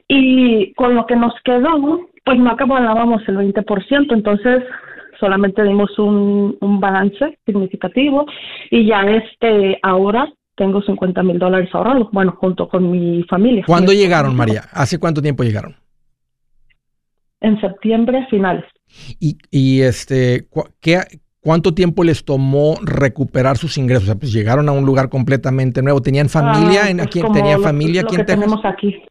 Y 0.07 0.73
con 0.73 0.95
lo 0.95 1.05
que 1.05 1.15
nos 1.15 1.33
quedó, 1.43 2.07
pues 2.23 2.39
no 2.39 2.51
acabábamos 2.51 3.21
el 3.27 3.37
20%. 3.37 4.13
Entonces 4.13 4.63
solamente 5.19 5.63
dimos 5.63 5.97
un, 5.99 6.57
un 6.61 6.79
balance 6.79 7.37
significativo 7.45 8.25
y 8.71 8.85
ya 8.85 9.01
este 9.01 9.79
ahora 9.83 10.31
tengo 10.55 10.81
50 10.81 11.23
mil 11.23 11.39
dólares 11.39 11.69
ahorrados, 11.73 12.09
bueno, 12.11 12.35
junto 12.37 12.67
con 12.67 12.91
mi 12.91 13.23
familia. 13.23 13.63
¿Cuándo 13.65 13.93
llegaron, 13.93 14.35
María? 14.35 14.63
¿Hace 14.73 14.99
cuánto 14.99 15.21
tiempo 15.21 15.43
llegaron? 15.43 15.77
En 17.39 17.59
septiembre 17.61 18.27
finales. 18.29 18.65
¿Y, 19.21 19.37
y 19.49 19.81
este, 19.81 20.47
qué, 20.81 20.99
cuánto 21.39 21.73
tiempo 21.73 22.03
les 22.03 22.25
tomó 22.25 22.75
recuperar 22.83 23.57
sus 23.57 23.77
ingresos? 23.77 24.03
O 24.03 24.05
sea, 24.07 24.15
pues 24.15 24.33
llegaron 24.33 24.67
a 24.67 24.73
un 24.73 24.85
lugar 24.85 25.07
completamente 25.07 25.81
nuevo. 25.81 26.01
¿Tenían 26.01 26.27
familia? 26.27 26.81
Ah, 26.83 26.89
en, 26.89 26.97
pues 26.97 27.07
aquí, 27.07 27.21
¿Tenía 27.33 27.57
familia 27.59 28.03
Texas? 28.03 28.25
tenemos 28.25 28.59
aquí. 28.65 29.01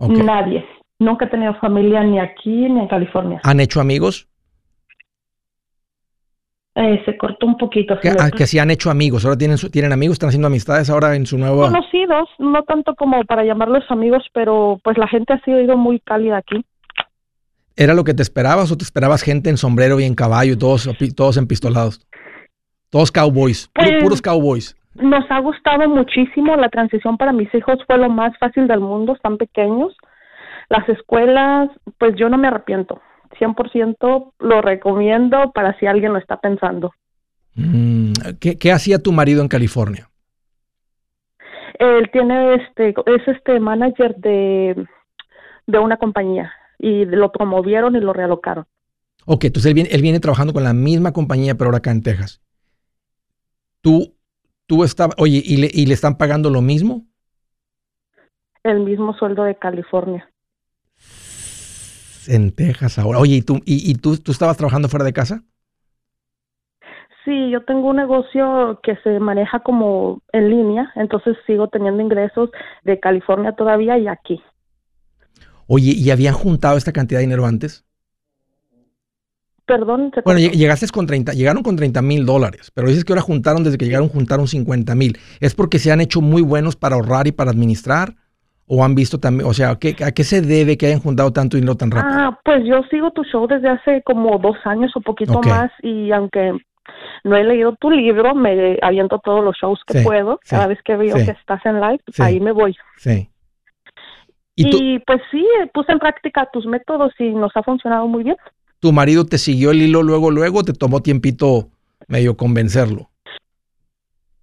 Nadie. 0.00 0.64
Nunca 0.98 1.26
he 1.26 1.28
tenido 1.28 1.54
familia 1.60 2.02
ni 2.02 2.18
aquí 2.18 2.68
ni 2.68 2.80
en 2.80 2.88
California. 2.88 3.40
¿Han 3.44 3.60
hecho 3.60 3.80
amigos? 3.80 4.29
Eh, 6.80 7.02
se 7.04 7.16
cortó 7.18 7.46
un 7.46 7.58
poquito. 7.58 7.98
Que, 8.00 8.08
ah, 8.08 8.30
que 8.34 8.46
sí 8.46 8.58
han 8.58 8.70
hecho 8.70 8.90
amigos, 8.90 9.26
ahora 9.26 9.36
tienen, 9.36 9.58
tienen 9.70 9.92
amigos, 9.92 10.14
están 10.14 10.28
haciendo 10.28 10.46
amistades 10.46 10.88
ahora 10.88 11.14
en 11.14 11.26
su 11.26 11.36
nuevo... 11.36 11.62
Conocidos, 11.62 12.28
no 12.38 12.62
tanto 12.62 12.94
como 12.94 13.22
para 13.24 13.44
llamarlos 13.44 13.84
amigos, 13.90 14.24
pero 14.32 14.80
pues 14.82 14.96
la 14.96 15.06
gente 15.06 15.34
ha 15.34 15.40
sido 15.40 15.76
muy 15.76 16.00
cálida 16.00 16.38
aquí. 16.38 16.64
¿Era 17.76 17.92
lo 17.92 18.02
que 18.02 18.14
te 18.14 18.22
esperabas 18.22 18.72
o 18.72 18.78
te 18.78 18.84
esperabas 18.84 19.22
gente 19.22 19.50
en 19.50 19.58
sombrero 19.58 20.00
y 20.00 20.04
en 20.04 20.14
caballo, 20.14 20.56
todos, 20.56 20.88
todos 21.14 21.36
empistolados? 21.36 22.00
Todos 22.88 23.12
cowboys, 23.12 23.70
pues, 23.74 24.02
puros 24.02 24.22
cowboys. 24.22 24.74
Nos 24.94 25.30
ha 25.30 25.38
gustado 25.40 25.86
muchísimo, 25.86 26.56
la 26.56 26.70
transición 26.70 27.18
para 27.18 27.32
mis 27.32 27.54
hijos 27.54 27.78
fue 27.86 27.98
lo 27.98 28.08
más 28.08 28.36
fácil 28.38 28.66
del 28.66 28.80
mundo, 28.80 29.14
están 29.14 29.36
pequeños. 29.36 29.94
Las 30.70 30.88
escuelas, 30.88 31.68
pues 31.98 32.14
yo 32.16 32.28
no 32.30 32.38
me 32.38 32.48
arrepiento. 32.48 33.00
100% 33.40 34.32
lo 34.38 34.62
recomiendo 34.62 35.50
para 35.52 35.76
si 35.78 35.86
alguien 35.86 36.12
lo 36.12 36.18
está 36.18 36.38
pensando. 36.40 36.92
Mm, 37.54 38.12
¿qué, 38.38 38.72
hacía 38.72 39.02
tu 39.02 39.12
marido 39.12 39.42
en 39.42 39.48
California? 39.48 40.08
Él 41.78 42.10
tiene 42.12 42.56
este, 42.56 42.94
es 43.06 43.26
este 43.26 43.58
manager 43.58 44.14
de, 44.16 44.86
de 45.66 45.78
una 45.78 45.96
compañía 45.96 46.52
y 46.78 47.06
lo 47.06 47.32
promovieron 47.32 47.96
y 47.96 48.00
lo 48.00 48.12
realocaron. 48.12 48.66
Ok, 49.24 49.44
entonces 49.44 49.70
él 49.70 49.74
viene, 49.74 49.90
él 49.90 50.02
viene 50.02 50.20
trabajando 50.20 50.52
con 50.52 50.64
la 50.64 50.72
misma 50.74 51.12
compañía, 51.12 51.54
pero 51.54 51.68
ahora 51.68 51.78
acá 51.78 51.90
en 51.90 52.02
Texas. 52.02 52.42
Tú, 53.80 54.14
tú 54.66 54.84
estabas, 54.84 55.16
oye, 55.18 55.42
¿y 55.44 55.56
le, 55.56 55.70
¿y 55.72 55.86
le 55.86 55.94
están 55.94 56.18
pagando 56.18 56.50
lo 56.50 56.60
mismo? 56.60 57.06
El 58.62 58.80
mismo 58.80 59.14
sueldo 59.14 59.44
de 59.44 59.56
California 59.56 60.29
en 62.28 62.52
Texas 62.52 62.98
ahora. 62.98 63.18
Oye, 63.18 63.36
¿y 63.36 63.42
tú, 63.42 63.60
y, 63.64 63.94
tú, 63.94 64.16
tú 64.18 64.32
estabas 64.32 64.56
trabajando 64.56 64.88
fuera 64.88 65.04
de 65.04 65.12
casa? 65.12 65.42
Sí, 67.24 67.50
yo 67.50 67.64
tengo 67.64 67.90
un 67.90 67.96
negocio 67.96 68.80
que 68.82 68.96
se 69.04 69.20
maneja 69.20 69.60
como 69.60 70.22
en 70.32 70.48
línea, 70.48 70.90
entonces 70.96 71.36
sigo 71.46 71.68
teniendo 71.68 72.02
ingresos 72.02 72.50
de 72.82 72.98
California 72.98 73.52
todavía 73.52 73.98
y 73.98 74.08
aquí. 74.08 74.40
Oye, 75.66 75.92
¿y 75.92 76.10
habían 76.10 76.34
juntado 76.34 76.76
esta 76.76 76.92
cantidad 76.92 77.20
de 77.20 77.26
dinero 77.26 77.46
antes? 77.46 77.84
Perdón. 79.66 80.10
bueno, 80.24 80.40
llegaste 80.40 80.88
con 80.88 81.06
30, 81.06 81.32
llegaron 81.32 81.62
con 81.62 81.76
30 81.76 82.02
mil 82.02 82.26
dólares, 82.26 82.72
pero 82.74 82.88
dices 82.88 83.04
que 83.04 83.12
ahora 83.12 83.22
juntaron, 83.22 83.62
desde 83.62 83.78
que 83.78 83.84
llegaron, 83.84 84.08
juntaron 84.08 84.48
50 84.48 84.96
mil. 84.96 85.16
¿Es 85.38 85.54
porque 85.54 85.78
se 85.78 85.92
han 85.92 86.00
hecho 86.00 86.20
muy 86.20 86.42
buenos 86.42 86.74
para 86.74 86.96
ahorrar 86.96 87.28
y 87.28 87.32
para 87.32 87.52
administrar? 87.52 88.16
¿O 88.72 88.84
han 88.84 88.94
visto 88.94 89.18
también, 89.18 89.50
o 89.50 89.52
sea, 89.52 89.70
¿a 89.70 89.78
qué, 89.78 90.22
se 90.22 90.42
debe 90.42 90.78
que 90.78 90.86
hayan 90.86 91.00
juntado 91.00 91.32
tanto 91.32 91.56
dinero 91.56 91.74
tan 91.74 91.90
rápido? 91.90 92.14
Ah, 92.16 92.38
pues 92.44 92.62
yo 92.64 92.82
sigo 92.88 93.10
tu 93.10 93.24
show 93.24 93.48
desde 93.48 93.68
hace 93.68 94.00
como 94.02 94.38
dos 94.38 94.56
años 94.64 94.92
o 94.94 95.00
poquito 95.00 95.40
más 95.42 95.72
y 95.82 96.12
aunque 96.12 96.52
no 97.24 97.36
he 97.36 97.42
leído 97.42 97.74
tu 97.80 97.90
libro, 97.90 98.32
me 98.36 98.78
aviento 98.80 99.18
todos 99.18 99.44
los 99.44 99.56
shows 99.56 99.80
que 99.84 100.02
puedo. 100.02 100.38
Cada 100.48 100.68
vez 100.68 100.78
que 100.84 100.94
veo 100.94 101.16
que 101.16 101.32
estás 101.32 101.66
en 101.66 101.80
live, 101.80 101.98
ahí 102.20 102.38
me 102.38 102.52
voy. 102.52 102.76
Sí. 102.96 103.28
¿Y, 104.54 105.00
pues 105.00 105.20
sí, 105.32 105.44
puse 105.74 105.90
en 105.90 105.98
práctica 105.98 106.48
tus 106.52 106.64
métodos 106.66 107.12
y 107.18 107.30
nos 107.30 107.50
ha 107.56 107.64
funcionado 107.64 108.06
muy 108.06 108.22
bien. 108.22 108.36
¿Tu 108.78 108.92
marido 108.92 109.26
te 109.26 109.38
siguió 109.38 109.72
el 109.72 109.82
hilo 109.82 110.04
luego, 110.04 110.30
luego? 110.30 110.62
¿Te 110.62 110.74
tomó 110.74 111.00
tiempito 111.00 111.70
medio 112.06 112.36
convencerlo? 112.36 113.10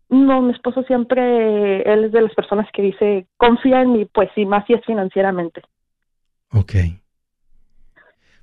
No, 0.10 0.42
mi 0.42 0.54
esposo 0.54 0.84
siempre, 0.84 1.82
él 1.82 2.06
es 2.06 2.12
de 2.12 2.22
las 2.22 2.34
personas 2.34 2.68
que 2.72 2.82
dice, 2.82 3.28
confía 3.36 3.82
en 3.82 3.94
mí, 3.94 4.06
pues 4.06 4.30
sí, 4.36 4.46
más 4.46 4.66
si 4.66 4.74
es 4.74 4.86
financieramente. 4.86 5.62
Ok. 6.54 6.74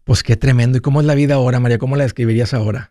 Pues 0.04 0.22
qué 0.22 0.36
tremendo. 0.36 0.76
¿Y 0.78 0.80
cómo 0.82 1.00
es 1.00 1.06
la 1.06 1.14
vida 1.14 1.36
ahora, 1.36 1.60
María? 1.60 1.78
¿Cómo 1.78 1.96
la 1.96 2.02
describirías 2.02 2.52
ahora? 2.52 2.90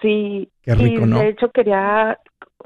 Sí. 0.00 0.48
Qué 0.62 0.74
rico, 0.74 1.06
¿no? 1.06 1.18
De 1.18 1.28
hecho, 1.28 1.50
quería, 1.50 2.18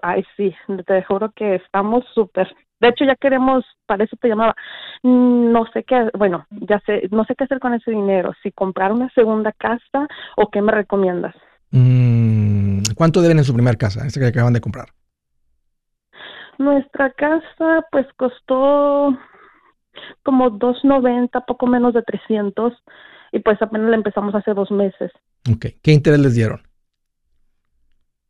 ay, 0.02 0.24
sí, 0.36 0.54
te 0.86 1.02
juro 1.02 1.32
que 1.34 1.56
estamos 1.56 2.04
súper. 2.14 2.54
De 2.78 2.88
hecho, 2.88 3.04
ya 3.04 3.16
queremos, 3.16 3.64
para 3.86 4.04
eso 4.04 4.16
te 4.20 4.28
llamaba, 4.28 4.54
no 5.02 5.66
sé 5.72 5.82
qué, 5.84 6.10
bueno, 6.16 6.46
ya 6.50 6.78
sé, 6.80 7.08
no 7.10 7.24
sé 7.24 7.34
qué 7.34 7.44
hacer 7.44 7.58
con 7.58 7.72
ese 7.74 7.90
dinero, 7.90 8.34
si 8.42 8.52
comprar 8.52 8.92
una 8.92 9.08
segunda 9.10 9.50
casa 9.52 10.06
o 10.36 10.50
qué 10.50 10.60
me 10.60 10.72
recomiendas. 10.72 11.34
Mm, 11.70 12.80
¿Cuánto 12.94 13.20
deben 13.20 13.38
en 13.38 13.44
su 13.44 13.54
primera 13.54 13.76
casa, 13.76 14.06
esa 14.06 14.20
que 14.20 14.26
acaban 14.26 14.52
de 14.52 14.60
comprar? 14.60 14.88
Nuestra 16.58 17.12
casa 17.12 17.86
pues 17.90 18.06
costó 18.16 19.16
como 20.22 20.50
290, 20.50 21.40
poco 21.40 21.66
menos 21.66 21.94
de 21.94 22.02
300 22.02 22.72
y 23.32 23.40
pues 23.40 23.60
apenas 23.60 23.90
la 23.90 23.96
empezamos 23.96 24.34
hace 24.34 24.54
dos 24.54 24.70
meses. 24.70 25.10
Ok, 25.50 25.66
¿qué 25.82 25.92
interés 25.92 26.20
les 26.20 26.34
dieron? 26.34 26.62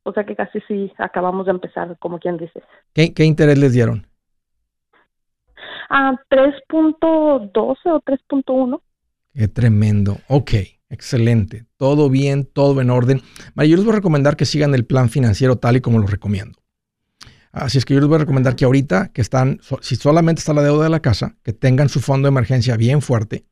O 0.03 0.13
sea 0.13 0.25
que 0.25 0.37
casi 0.37 0.61
sí 0.69 0.93
acabamos 0.99 1.47
de 1.47 1.53
empezar, 1.53 1.97
como 1.99 2.19
quien 2.19 2.37
dice. 2.37 2.63
¿Qué, 2.93 3.13
qué 3.13 3.25
interés 3.25 3.59
les 3.59 3.73
dieron? 3.73 4.07
Ah, 5.89 6.15
3.12 6.31 7.01
o 7.01 8.01
3.1. 8.01 8.81
Qué 9.35 9.49
tremendo. 9.49 10.17
Ok. 10.29 10.53
Excelente. 10.89 11.67
Todo 11.77 12.09
bien, 12.09 12.45
todo 12.45 12.81
en 12.81 12.91
orden. 12.91 13.23
María, 13.55 13.73
yo 13.73 13.77
les 13.77 13.85
voy 13.85 13.93
a 13.93 13.97
recomendar 13.97 14.37
que 14.37 14.47
sigan 14.47 14.75
el 14.75 14.85
plan 14.85 15.09
financiero 15.09 15.57
tal 15.57 15.77
y 15.77 15.81
como 15.81 15.99
lo 15.99 16.07
recomiendo. 16.07 16.63
Así 17.53 17.79
es 17.79 17.85
que 17.85 17.95
yo 17.95 18.01
les 18.01 18.09
voy 18.09 18.17
a 18.17 18.21
recomendar 18.21 18.55
que 18.55 18.67
ahorita 18.67 19.09
que 19.13 19.23
están, 19.23 19.61
si 19.81 19.97
solamente 19.97 20.41
está 20.41 20.53
la 20.53 20.63
deuda 20.63 20.85
de 20.85 20.91
la 20.91 21.01
casa, 21.01 21.37
que 21.43 21.53
tengan 21.53 21.89
su 21.89 22.01
fondo 22.01 22.27
de 22.27 22.31
emergencia 22.31 22.77
bien 22.77 23.01
fuerte. 23.01 23.47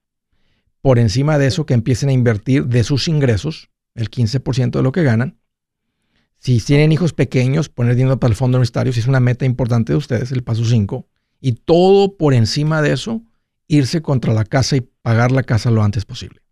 Por 0.83 0.99
encima 0.99 1.39
de 1.39 1.47
eso, 1.47 1.65
que 1.65 1.73
empiecen 1.73 2.11
a 2.11 2.13
invertir 2.13 2.67
de 2.67 2.85
sus 2.85 3.09
ingresos, 3.09 3.71
el 3.95 4.11
15% 4.11 4.73
de 4.73 4.83
lo 4.83 4.93
que 4.93 5.03
ganan. 5.03 5.39
Si 6.39 6.61
tienen 6.61 6.93
hijos 6.93 7.15
pequeños, 7.15 7.71
poner 7.71 7.97
dinero 7.97 8.21
para 8.21 8.33
el 8.33 8.37
fondo 8.37 8.59
universitario, 8.59 8.93
si 8.93 9.01
es 9.01 9.07
una 9.07 9.21
meta 9.21 9.47
importante 9.47 9.95
de 9.95 9.97
ustedes, 9.97 10.31
el 10.31 10.45
paso 10.45 10.67
5. 10.67 11.09
Y 11.41 11.53
todo 11.53 12.19
por 12.19 12.35
encima 12.35 12.83
de 12.83 12.93
eso, 12.93 13.23
irse 13.67 14.03
contra 14.03 14.35
la 14.35 14.45
casa 14.45 14.77
y 14.77 14.83
pagar 14.83 15.33
la 15.33 15.43
casa 15.45 15.71
lo 15.71 15.83
antes 15.83 16.05
posible. 16.05 16.44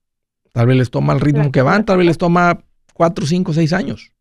Tal 0.52 0.66
vez 0.66 0.76
les 0.76 0.90
toma 0.90 1.14
el 1.14 1.20
ritmo 1.20 1.50
que 1.50 1.62
van, 1.62 1.84
tal 1.84 1.98
vez 1.98 2.06
les 2.06 2.18
toma 2.18 2.64
cuatro, 2.92 3.26
cinco, 3.26 3.52
seis 3.54 3.72
años. 3.72 4.12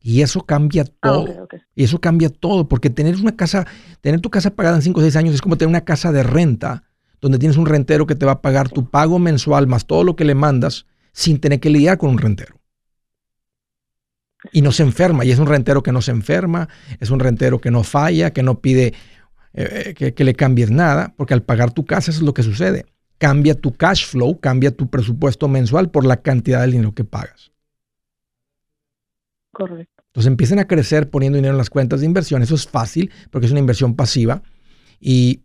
Y 0.00 0.22
eso 0.22 0.42
cambia 0.42 0.84
ah, 0.86 0.92
todo. 1.02 1.48
Y 1.74 1.82
eso 1.82 2.00
cambia 2.00 2.28
todo, 2.28 2.68
porque 2.68 2.90
tener 2.90 3.16
una 3.16 3.34
casa, 3.34 3.66
tener 4.00 4.20
tu 4.20 4.30
casa 4.30 4.50
pagada 4.50 4.76
en 4.76 4.82
cinco 4.82 5.00
o 5.00 5.02
seis 5.02 5.16
años 5.16 5.34
es 5.34 5.42
como 5.42 5.58
tener 5.58 5.68
una 5.68 5.84
casa 5.84 6.12
de 6.12 6.22
renta, 6.22 6.84
donde 7.20 7.38
tienes 7.38 7.56
un 7.56 7.66
rentero 7.66 8.06
que 8.06 8.14
te 8.14 8.24
va 8.24 8.32
a 8.32 8.42
pagar 8.42 8.68
tu 8.68 8.88
pago 8.88 9.18
mensual 9.18 9.66
más 9.66 9.86
todo 9.86 10.04
lo 10.04 10.14
que 10.14 10.24
le 10.24 10.36
mandas 10.36 10.86
sin 11.12 11.40
tener 11.40 11.58
que 11.58 11.70
lidiar 11.70 11.98
con 11.98 12.10
un 12.10 12.18
rentero. 12.18 12.60
Y 14.52 14.62
no 14.62 14.70
se 14.70 14.84
enferma, 14.84 15.24
y 15.24 15.32
es 15.32 15.40
un 15.40 15.46
rentero 15.46 15.82
que 15.82 15.90
no 15.90 16.00
se 16.00 16.12
enferma, 16.12 16.68
es 17.00 17.10
un 17.10 17.18
rentero 17.18 17.60
que 17.60 17.72
no 17.72 17.82
falla, 17.82 18.32
que 18.32 18.44
no 18.44 18.60
pide 18.60 18.94
eh, 19.54 19.94
que, 19.96 20.14
que, 20.14 20.22
le 20.22 20.34
cambies 20.34 20.70
nada, 20.70 21.14
porque 21.16 21.34
al 21.34 21.42
pagar 21.42 21.72
tu 21.72 21.84
casa 21.84 22.12
eso 22.12 22.20
es 22.20 22.26
lo 22.26 22.34
que 22.34 22.44
sucede 22.44 22.86
cambia 23.18 23.54
tu 23.54 23.72
cash 23.72 24.06
flow, 24.06 24.38
cambia 24.40 24.70
tu 24.70 24.88
presupuesto 24.88 25.48
mensual 25.48 25.90
por 25.90 26.04
la 26.04 26.18
cantidad 26.18 26.60
de 26.60 26.68
dinero 26.68 26.94
que 26.94 27.04
pagas. 27.04 27.52
Correcto. 29.52 30.02
Entonces 30.08 30.28
empiecen 30.28 30.58
a 30.58 30.66
crecer 30.66 31.10
poniendo 31.10 31.36
dinero 31.36 31.54
en 31.54 31.58
las 31.58 31.70
cuentas 31.70 32.00
de 32.00 32.06
inversión. 32.06 32.42
Eso 32.42 32.54
es 32.54 32.66
fácil 32.66 33.10
porque 33.30 33.46
es 33.46 33.52
una 33.52 33.60
inversión 33.60 33.94
pasiva. 33.94 34.42
Y 34.98 35.42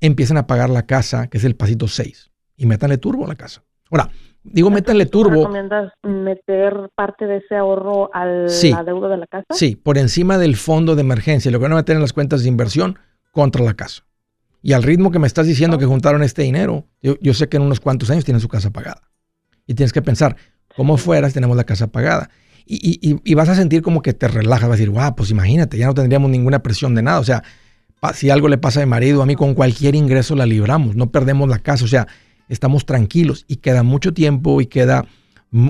empiezan 0.00 0.36
a 0.36 0.46
pagar 0.46 0.70
la 0.70 0.86
casa, 0.86 1.28
que 1.28 1.38
es 1.38 1.44
el 1.44 1.56
pasito 1.56 1.88
6. 1.88 2.30
Y 2.56 2.66
métanle 2.66 2.98
turbo 2.98 3.24
a 3.24 3.28
la 3.28 3.34
casa. 3.34 3.64
Ahora, 3.90 4.10
Digo, 4.50 4.70
métanle 4.70 5.06
turbo. 5.06 5.42
¿Recomiendas 5.42 5.92
meter 6.02 6.90
parte 6.94 7.26
de 7.26 7.38
ese 7.38 7.56
ahorro 7.56 8.10
al 8.14 8.46
la 8.46 8.84
deuda 8.84 9.08
de 9.08 9.16
la 9.18 9.26
casa? 9.26 9.46
Sí, 9.50 9.76
por 9.76 9.98
encima 9.98 10.38
del 10.38 10.56
fondo 10.56 10.94
de 10.94 11.02
emergencia, 11.02 11.50
lo 11.50 11.58
que 11.58 11.64
van 11.64 11.72
a 11.72 11.76
meter 11.76 11.96
en 11.96 12.02
las 12.02 12.12
cuentas 12.12 12.42
de 12.42 12.48
inversión 12.48 12.98
contra 13.32 13.64
la 13.64 13.74
casa. 13.74 14.04
Y 14.62 14.72
al 14.72 14.82
ritmo 14.82 15.10
que 15.10 15.18
me 15.18 15.26
estás 15.26 15.46
diciendo 15.46 15.78
que 15.78 15.86
juntaron 15.86 16.22
este 16.22 16.42
dinero, 16.42 16.86
yo, 17.00 17.34
sé 17.34 17.48
que 17.48 17.56
en 17.56 17.62
unos 17.62 17.80
cuantos 17.80 18.10
años 18.10 18.24
tienen 18.24 18.40
su 18.40 18.48
casa 18.48 18.70
pagada. 18.70 19.02
Y 19.66 19.74
tienes 19.74 19.92
que 19.92 20.02
pensar, 20.02 20.36
¿cómo 20.74 20.96
fueras 20.96 21.32
tenemos 21.32 21.56
la 21.56 21.64
casa 21.64 21.86
pagada? 21.88 22.30
Y, 22.66 23.34
vas 23.34 23.48
a 23.48 23.54
sentir 23.54 23.82
como 23.82 24.02
que 24.02 24.12
te 24.12 24.28
relajas, 24.28 24.68
vas 24.68 24.76
a 24.76 24.80
decir, 24.80 24.90
wow, 24.90 25.14
pues 25.14 25.30
imagínate, 25.30 25.78
ya 25.78 25.86
no 25.86 25.94
tendríamos 25.94 26.30
ninguna 26.30 26.62
presión 26.62 26.94
de 26.94 27.02
nada. 27.02 27.20
O 27.20 27.24
sea, 27.24 27.42
si 28.14 28.30
algo 28.30 28.48
le 28.48 28.58
pasa 28.58 28.80
a 28.80 28.84
mi 28.84 28.90
marido, 28.90 29.22
a 29.22 29.26
mí 29.26 29.36
con 29.36 29.54
cualquier 29.54 29.94
ingreso 29.94 30.34
la 30.34 30.44
libramos, 30.44 30.96
no 30.96 31.10
perdemos 31.10 31.48
la 31.48 31.60
casa. 31.60 31.84
O 31.84 31.88
sea, 31.88 32.08
estamos 32.48 32.84
tranquilos 32.84 33.44
y 33.48 33.56
queda 33.56 33.82
mucho 33.82 34.12
tiempo 34.12 34.60
y 34.60 34.66
queda, 34.66 35.06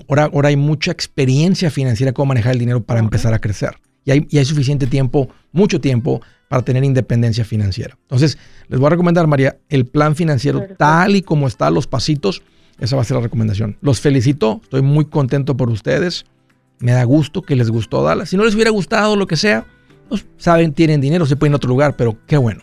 ahora, 0.08 0.24
ahora 0.24 0.48
hay 0.48 0.56
mucha 0.56 0.90
experiencia 0.90 1.70
financiera 1.70 2.12
cómo 2.12 2.26
manejar 2.26 2.54
el 2.54 2.58
dinero 2.58 2.82
para 2.82 3.00
empezar 3.00 3.34
a 3.34 3.38
crecer. 3.38 3.76
Y 4.04 4.12
hay, 4.12 4.26
y 4.30 4.38
hay 4.38 4.44
suficiente 4.44 4.86
tiempo, 4.86 5.28
mucho 5.52 5.80
tiempo 5.80 6.22
para 6.48 6.62
tener 6.62 6.82
independencia 6.84 7.44
financiera. 7.44 7.96
Entonces, 8.02 8.38
les 8.68 8.80
voy 8.80 8.86
a 8.86 8.90
recomendar, 8.90 9.26
María, 9.26 9.58
el 9.68 9.86
plan 9.86 10.16
financiero 10.16 10.66
tal 10.76 11.16
y 11.16 11.22
como 11.22 11.46
está, 11.46 11.70
los 11.70 11.86
pasitos, 11.86 12.42
esa 12.78 12.96
va 12.96 13.02
a 13.02 13.04
ser 13.04 13.16
la 13.16 13.22
recomendación. 13.22 13.76
Los 13.80 14.00
felicito, 14.00 14.60
estoy 14.62 14.82
muy 14.82 15.04
contento 15.04 15.56
por 15.56 15.70
ustedes. 15.70 16.24
Me 16.78 16.92
da 16.92 17.04
gusto 17.04 17.42
que 17.42 17.56
les 17.56 17.70
gustó 17.70 18.02
Dallas. 18.02 18.30
Si 18.30 18.36
no 18.36 18.44
les 18.44 18.54
hubiera 18.54 18.70
gustado 18.70 19.16
lo 19.16 19.26
que 19.26 19.36
sea, 19.36 19.66
pues 20.08 20.26
saben, 20.36 20.72
tienen 20.72 21.00
dinero, 21.00 21.26
se 21.26 21.36
pueden 21.36 21.52
ir 21.52 21.54
a 21.54 21.56
otro 21.56 21.68
lugar, 21.68 21.96
pero 21.96 22.16
qué 22.26 22.36
bueno. 22.36 22.62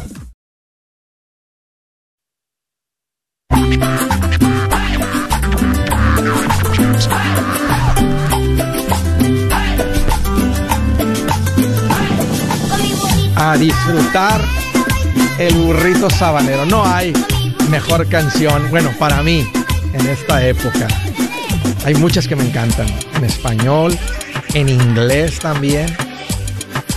A 13.35 13.57
disfrutar 13.57 14.39
el 15.39 15.55
burrito 15.55 16.09
sabanero. 16.09 16.65
No 16.65 16.85
hay 16.85 17.11
mejor 17.69 18.07
canción, 18.07 18.69
bueno, 18.69 18.91
para 18.99 19.23
mí, 19.23 19.45
en 19.93 20.07
esta 20.07 20.45
época. 20.45 20.87
Hay 21.83 21.95
muchas 21.95 22.27
que 22.27 22.35
me 22.35 22.45
encantan, 22.45 22.87
en 23.15 23.23
español, 23.23 23.97
en 24.53 24.69
inglés 24.69 25.39
también, 25.39 25.87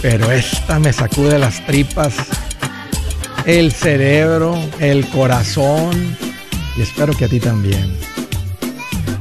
pero 0.03 0.31
esta 0.31 0.79
me 0.79 0.93
sacude 0.93 1.39
las 1.39 1.65
tripas, 1.65 2.15
el 3.47 3.73
cerebro, 3.73 4.59
el 4.81 5.09
corazón 5.09 6.17
y 6.77 6.83
espero 6.83 7.13
que 7.19 7.27
a 7.27 7.29
ti 7.29 7.41
también. 7.41 7.97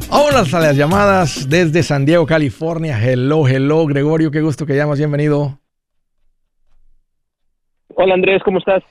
Hola 0.10 0.44
a 0.52 0.60
las 0.60 0.78
llamadas 0.78 1.48
desde 1.50 1.84
San 1.84 2.06
Diego, 2.06 2.26
California. 2.26 2.98
Hello, 3.02 3.48
hello, 3.48 3.86
Gregorio, 3.86 4.32
qué 4.32 4.42
gusto 4.42 4.66
que 4.66 4.76
llamas, 4.76 4.98
bienvenido. 4.98 5.60
Hola 7.96 8.16
Andrés, 8.16 8.42
¿cómo 8.44 8.60
estás? 8.60 8.84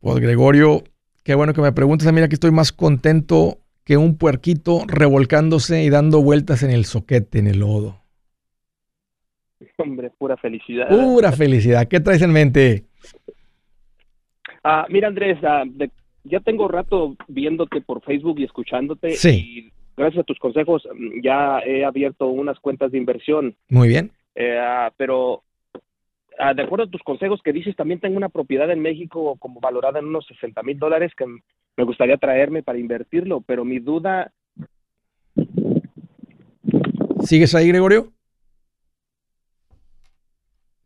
Pues 0.00 0.16
Gregorio, 0.16 0.82
qué 1.24 1.34
bueno 1.34 1.54
que 1.54 1.62
me 1.62 1.72
preguntes. 1.72 2.10
Mira 2.12 2.28
que 2.28 2.34
estoy 2.34 2.50
más 2.50 2.72
contento 2.72 3.58
que 3.84 3.96
un 3.96 4.18
puerquito 4.18 4.82
revolcándose 4.86 5.82
y 5.82 5.90
dando 5.90 6.22
vueltas 6.22 6.62
en 6.62 6.70
el 6.70 6.84
soquete, 6.84 7.38
en 7.38 7.46
el 7.46 7.60
lodo. 7.60 8.02
Hombre, 9.78 10.10
pura 10.10 10.36
felicidad. 10.36 10.88
Pura 10.88 11.32
felicidad. 11.32 11.88
¿Qué 11.88 12.00
traes 12.00 12.22
en 12.22 12.32
mente? 12.32 12.84
Ah, 14.62 14.86
mira 14.88 15.08
Andrés, 15.08 15.38
ah, 15.42 15.64
de 15.66 15.90
ya 16.24 16.40
tengo 16.40 16.68
rato 16.68 17.16
viéndote 17.28 17.80
por 17.80 18.02
Facebook 18.02 18.38
y 18.38 18.44
escuchándote. 18.44 19.12
Sí. 19.12 19.30
Y 19.30 19.72
gracias 19.96 20.22
a 20.22 20.26
tus 20.26 20.38
consejos 20.38 20.86
ya 21.22 21.60
he 21.60 21.84
abierto 21.84 22.26
unas 22.26 22.58
cuentas 22.60 22.92
de 22.92 22.98
inversión. 22.98 23.56
Muy 23.68 23.88
bien. 23.88 24.12
Eh, 24.34 24.58
ah, 24.58 24.92
pero 24.96 25.42
ah, 26.38 26.54
de 26.54 26.62
acuerdo 26.62 26.84
a 26.84 26.90
tus 26.90 27.02
consejos 27.02 27.40
que 27.42 27.52
dices, 27.52 27.76
también 27.76 28.00
tengo 28.00 28.16
una 28.16 28.28
propiedad 28.28 28.70
en 28.70 28.80
México 28.80 29.36
como 29.38 29.60
valorada 29.60 29.98
en 29.98 30.06
unos 30.06 30.26
60 30.26 30.62
mil 30.62 30.78
dólares 30.78 31.12
que 31.16 31.26
me 31.76 31.84
gustaría 31.84 32.16
traerme 32.16 32.62
para 32.62 32.78
invertirlo, 32.78 33.40
pero 33.40 33.64
mi 33.64 33.78
duda... 33.78 34.32
¿Sigues 37.24 37.54
ahí, 37.54 37.68
Gregorio? 37.68 38.12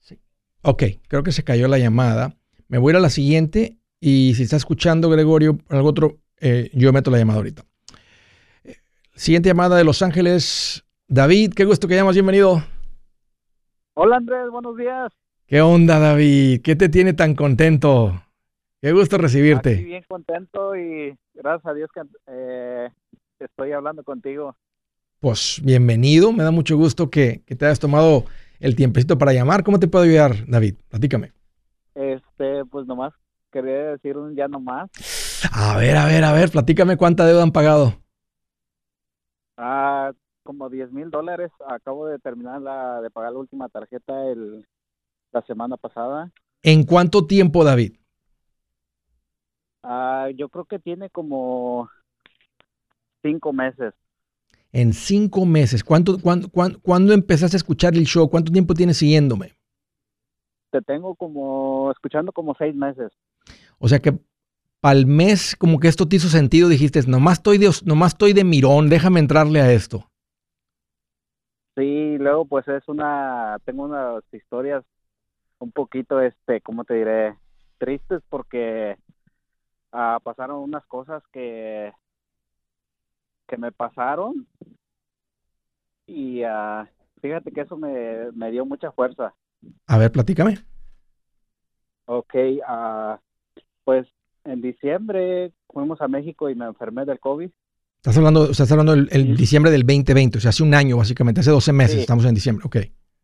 Sí. 0.00 0.18
Ok, 0.62 0.82
creo 1.08 1.22
que 1.22 1.32
se 1.32 1.44
cayó 1.44 1.66
la 1.66 1.78
llamada. 1.78 2.34
Me 2.68 2.78
voy 2.78 2.90
a 2.90 2.92
ir 2.92 2.96
a 2.96 3.00
la 3.00 3.10
siguiente 3.10 3.75
y 4.00 4.34
si 4.34 4.42
está 4.42 4.56
escuchando, 4.56 5.08
Gregorio, 5.10 5.58
algo 5.68 5.88
otro, 5.88 6.18
eh, 6.40 6.70
yo 6.74 6.92
meto 6.92 7.10
la 7.10 7.18
llamada 7.18 7.38
ahorita. 7.38 7.64
Siguiente 9.14 9.48
llamada 9.48 9.76
de 9.76 9.84
Los 9.84 10.02
Ángeles. 10.02 10.84
David, 11.08 11.54
qué 11.54 11.64
gusto 11.64 11.88
que 11.88 11.94
llamas, 11.94 12.14
bienvenido. 12.14 12.62
Hola 13.94 14.16
Andrés, 14.16 14.50
buenos 14.50 14.76
días. 14.76 15.12
¿Qué 15.46 15.62
onda, 15.62 15.98
David? 15.98 16.60
¿Qué 16.62 16.76
te 16.76 16.88
tiene 16.90 17.14
tan 17.14 17.34
contento? 17.34 18.22
Qué 18.82 18.92
gusto 18.92 19.16
recibirte. 19.16 19.70
Estoy 19.70 19.84
bien 19.86 20.04
contento 20.06 20.76
y 20.76 21.16
gracias 21.32 21.66
a 21.66 21.74
Dios 21.74 21.88
que 21.94 22.02
eh, 22.26 22.90
estoy 23.38 23.72
hablando 23.72 24.04
contigo. 24.04 24.54
Pues 25.20 25.62
bienvenido, 25.64 26.30
me 26.32 26.42
da 26.44 26.50
mucho 26.50 26.76
gusto 26.76 27.08
que, 27.08 27.42
que, 27.46 27.56
te 27.56 27.64
hayas 27.64 27.80
tomado 27.80 28.26
el 28.60 28.76
tiempecito 28.76 29.16
para 29.16 29.32
llamar. 29.32 29.64
¿Cómo 29.64 29.80
te 29.80 29.88
puedo 29.88 30.04
ayudar, 30.04 30.46
David? 30.46 30.74
Platícame. 30.90 31.32
Este, 31.94 32.64
pues 32.66 32.86
nomás 32.86 33.14
quería 33.50 33.92
decir 33.92 34.16
un 34.16 34.34
ya 34.36 34.48
no 34.48 34.60
más. 34.60 34.90
A 35.52 35.76
ver, 35.76 35.96
a 35.96 36.06
ver, 36.06 36.24
a 36.24 36.32
ver, 36.32 36.50
platícame 36.50 36.96
cuánta 36.96 37.26
deuda 37.26 37.42
han 37.42 37.52
pagado. 37.52 37.94
Ah, 39.56 40.12
como 40.42 40.68
10 40.70 40.92
mil 40.92 41.10
dólares. 41.10 41.50
Acabo 41.68 42.06
de 42.06 42.18
terminar 42.18 42.60
la, 42.62 43.00
de 43.00 43.10
pagar 43.10 43.32
la 43.32 43.38
última 43.40 43.68
tarjeta 43.68 44.26
el, 44.28 44.66
la 45.32 45.42
semana 45.42 45.76
pasada. 45.76 46.32
¿En 46.62 46.84
cuánto 46.84 47.26
tiempo, 47.26 47.64
David? 47.64 47.94
Ah, 49.82 50.28
yo 50.36 50.48
creo 50.48 50.64
que 50.66 50.78
tiene 50.78 51.10
como 51.10 51.88
cinco 53.22 53.52
meses. 53.52 53.94
En 54.72 54.92
cinco 54.92 55.44
meses. 55.44 55.82
¿Cuánto, 55.82 56.20
cuándo, 56.20 56.48
cuándo, 56.48 56.78
cuándo 56.80 57.12
empezaste 57.12 57.56
a 57.56 57.58
escuchar 57.58 57.94
el 57.94 58.06
show? 58.06 58.30
¿Cuánto 58.30 58.52
tiempo 58.52 58.74
tienes 58.74 58.96
siguiéndome? 58.98 59.56
Te 60.70 60.80
tengo 60.82 61.14
como 61.16 61.90
escuchando 61.90 62.32
como 62.32 62.54
seis 62.54 62.74
meses. 62.74 63.10
O 63.78 63.88
sea 63.88 63.98
que 64.00 64.18
al 64.82 65.06
mes 65.06 65.56
como 65.56 65.80
que 65.80 65.88
esto 65.88 66.08
te 66.08 66.16
hizo 66.16 66.28
sentido, 66.28 66.68
dijiste, 66.68 67.00
nomás 67.06 67.38
estoy 67.38 67.58
de, 67.58 67.70
nomás 67.84 68.12
estoy 68.12 68.32
de 68.32 68.44
mirón, 68.44 68.88
déjame 68.88 69.20
entrarle 69.20 69.60
a 69.60 69.72
esto. 69.72 70.08
Sí, 71.76 72.16
luego 72.18 72.46
pues 72.46 72.66
es 72.68 72.88
una, 72.88 73.58
tengo 73.64 73.84
unas 73.84 74.22
historias 74.32 74.84
un 75.58 75.72
poquito, 75.72 76.20
este, 76.20 76.60
¿cómo 76.60 76.84
te 76.84 76.94
diré? 76.94 77.36
Tristes 77.78 78.22
porque 78.28 78.96
ah, 79.92 80.18
pasaron 80.22 80.62
unas 80.62 80.86
cosas 80.86 81.22
que, 81.32 81.92
que 83.46 83.56
me 83.56 83.72
pasaron 83.72 84.46
y 86.06 86.44
uh, 86.44 86.86
fíjate 87.20 87.50
que 87.50 87.62
eso 87.62 87.76
me, 87.76 88.30
me, 88.32 88.50
dio 88.50 88.64
mucha 88.64 88.92
fuerza. 88.92 89.34
A 89.86 89.98
ver, 89.98 90.12
platícame. 90.12 90.58
Ok, 92.06 92.34
uh, 92.34 93.18
pues 93.86 94.08
en 94.44 94.60
diciembre 94.60 95.52
fuimos 95.68 96.00
a 96.00 96.08
México 96.08 96.50
y 96.50 96.56
me 96.56 96.66
enfermé 96.66 97.04
del 97.04 97.20
COVID. 97.20 97.48
Estás 97.98 98.18
hablando, 98.18 98.50
estás 98.50 98.70
hablando 98.72 98.96
del 98.96 99.36
diciembre 99.36 99.70
del 99.70 99.86
2020, 99.86 100.38
o 100.38 100.40
sea, 100.40 100.48
hace 100.48 100.64
un 100.64 100.74
año 100.74 100.96
básicamente, 100.96 101.40
hace 101.40 101.52
12 101.52 101.72
meses, 101.72 102.00
estamos 102.00 102.24
en 102.24 102.34
diciembre, 102.34 102.66
ok. 102.66 102.76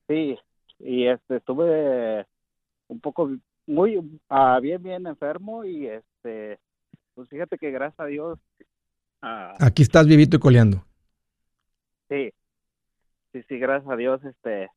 Sí, 0.06 0.38
y 0.78 1.06
este, 1.08 1.38
estuve 1.38 2.24
un 2.86 3.00
poco, 3.00 3.28
muy, 3.66 3.96
uh, 3.96 4.60
bien, 4.60 4.80
bien 4.80 5.06
enfermo 5.08 5.64
y 5.64 5.88
este, 5.88 6.60
pues 7.14 7.28
fíjate 7.28 7.58
que 7.58 7.72
gracias 7.72 7.98
a 7.98 8.06
Dios. 8.06 8.38
Uh, 9.20 9.58
Aquí 9.58 9.82
estás 9.82 10.06
vivito 10.06 10.36
y 10.36 10.40
coleando. 10.40 10.84
Sí, 12.08 12.30
sí, 13.32 13.42
sí, 13.48 13.58
gracias 13.58 13.90
a 13.90 13.96
Dios, 13.96 14.24
este, 14.24 14.70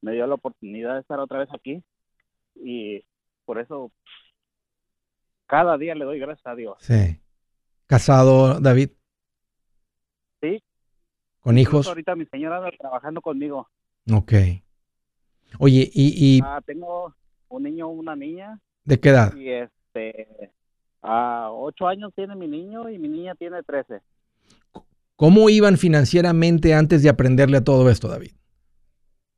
me 0.00 0.12
dio 0.12 0.26
la 0.26 0.36
oportunidad 0.36 0.94
de 0.94 1.00
estar 1.00 1.20
otra 1.20 1.40
vez 1.40 1.48
aquí 1.52 1.82
y 2.54 3.04
por 3.44 3.58
eso 3.58 3.92
cada 5.46 5.78
día 5.78 5.94
le 5.94 6.04
doy 6.04 6.18
gracias 6.18 6.46
a 6.46 6.54
Dios. 6.54 6.76
Sí. 6.80 7.20
¿Casado, 7.86 8.60
David? 8.60 8.90
Sí. 10.40 10.62
¿Con 11.40 11.58
hijos? 11.58 11.86
Ahorita 11.86 12.14
mi 12.16 12.26
señora 12.26 12.58
anda 12.58 12.70
trabajando 12.78 13.20
conmigo. 13.20 13.68
Ok. 14.12 14.32
Oye, 15.58 15.90
y... 15.92 16.38
y... 16.38 16.40
Ah, 16.44 16.60
tengo 16.64 17.14
un 17.48 17.62
niño, 17.62 17.88
una 17.88 18.16
niña. 18.16 18.60
¿De 18.84 19.00
qué 19.00 19.10
edad? 19.10 19.34
Y 19.34 19.50
este, 19.50 20.52
a 21.02 21.50
ocho 21.52 21.86
años 21.86 22.12
tiene 22.14 22.34
mi 22.36 22.48
niño 22.48 22.88
y 22.88 22.98
mi 22.98 23.08
niña 23.08 23.34
tiene 23.34 23.62
trece. 23.62 24.02
¿Cómo 25.16 25.48
iban 25.48 25.78
financieramente 25.78 26.74
antes 26.74 27.02
de 27.02 27.08
aprenderle 27.08 27.58
a 27.58 27.64
todo 27.64 27.88
esto, 27.88 28.08
David? 28.08 28.32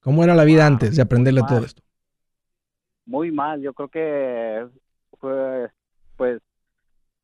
¿Cómo 0.01 0.25
era 0.25 0.35
la 0.35 0.45
vida 0.45 0.67
antes 0.67 0.97
de 0.97 1.03
aprenderle 1.03 1.41
a 1.41 1.47
todo 1.47 1.65
esto? 1.65 1.83
Muy 3.07 3.31
mal, 3.31 3.61
yo 3.63 3.73
creo 3.75 3.89
que 3.89 4.67
fue, 5.19 5.71
pues, 6.19 6.43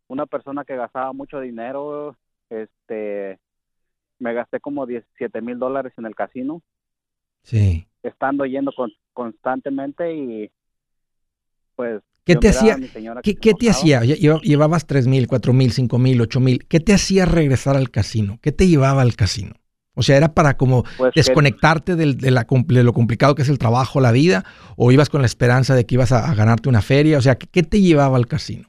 una 0.08 0.24
persona 0.24 0.64
que 0.64 0.76
gastaba 0.76 1.12
mucho 1.12 1.40
dinero, 1.40 2.16
este, 2.48 3.38
me 4.18 4.32
gasté 4.32 4.60
como 4.60 4.86
17 4.86 5.42
mil 5.42 5.58
dólares 5.58 5.92
en 5.98 6.06
el 6.06 6.14
casino. 6.14 6.62
Sí. 7.42 7.86
Estando 8.02 8.46
yendo 8.46 8.72
constantemente 9.12 10.14
y 10.14 10.50
pues... 11.76 12.02
¿Qué 12.24 12.36
te 12.36 12.48
hacía? 12.48 12.78
¿Qué, 13.22 13.34
¿qué 13.34 13.52
te 13.52 13.68
hacía? 13.68 14.00
Llevabas 14.00 14.86
3 14.86 15.06
mil, 15.08 15.26
4 15.26 15.52
mil, 15.52 15.72
5 15.72 15.98
mil, 15.98 16.20
8 16.22 16.40
mil. 16.40 16.66
¿Qué 16.66 16.80
te 16.80 16.94
hacía 16.94 17.26
regresar 17.26 17.76
al 17.76 17.90
casino? 17.90 18.38
¿Qué 18.40 18.50
te 18.50 18.66
llevaba 18.66 19.02
al 19.02 19.14
casino? 19.14 19.56
O 19.94 20.02
sea, 20.02 20.16
¿era 20.16 20.34
para 20.34 20.56
como 20.56 20.84
pues 20.96 21.12
desconectarte 21.14 21.96
de, 21.96 22.06
la, 22.30 22.46
de, 22.48 22.82
lo 22.82 22.92
complicado 22.92 23.34
que 23.34 23.42
es 23.42 23.48
el 23.48 23.58
trabajo, 23.58 24.00
la 24.00 24.10
vida? 24.10 24.44
¿O 24.76 24.90
ibas 24.90 25.08
con 25.08 25.20
la 25.20 25.26
esperanza 25.26 25.74
de 25.74 25.86
que 25.86 25.94
ibas 25.94 26.12
a, 26.12 26.34
ganarte 26.34 26.68
una 26.68 26.82
feria? 26.82 27.18
O 27.18 27.22
sea, 27.22 27.36
¿qué, 27.36 27.62
te 27.62 27.80
llevaba 27.80 28.16
al 28.16 28.26
casino? 28.26 28.68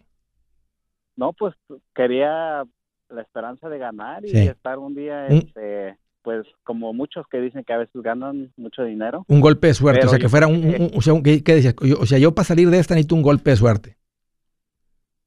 No, 1.15 1.33
pues 1.33 1.55
quería 1.93 2.63
la 3.09 3.21
esperanza 3.21 3.69
de 3.69 3.77
ganar 3.77 4.25
y 4.25 4.35
estar 4.35 4.79
un 4.79 4.95
día, 4.95 5.27
este, 5.27 5.97
pues 6.21 6.45
como 6.63 6.93
muchos 6.93 7.25
que 7.27 7.39
dicen 7.39 7.63
que 7.63 7.73
a 7.73 7.77
veces 7.77 8.01
ganan 8.01 8.51
mucho 8.57 8.83
dinero. 8.83 9.25
Un 9.27 9.41
golpe 9.41 9.67
de 9.67 9.73
suerte, 9.73 10.05
o 10.05 10.09
sea, 10.09 10.19
que 10.19 10.29
fuera 10.29 10.47
un, 10.47 10.91
o 10.95 11.01
sea, 11.01 11.13
¿qué, 11.23 11.41
decías? 11.41 11.75
O 11.99 12.05
sea, 12.05 12.17
yo 12.17 12.33
para 12.33 12.45
salir 12.45 12.69
de 12.69 12.79
esta 12.79 12.95
necesito 12.95 13.15
un 13.15 13.21
golpe 13.21 13.51
de 13.51 13.55
suerte. 13.55 13.97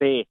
Sí, 0.00 0.26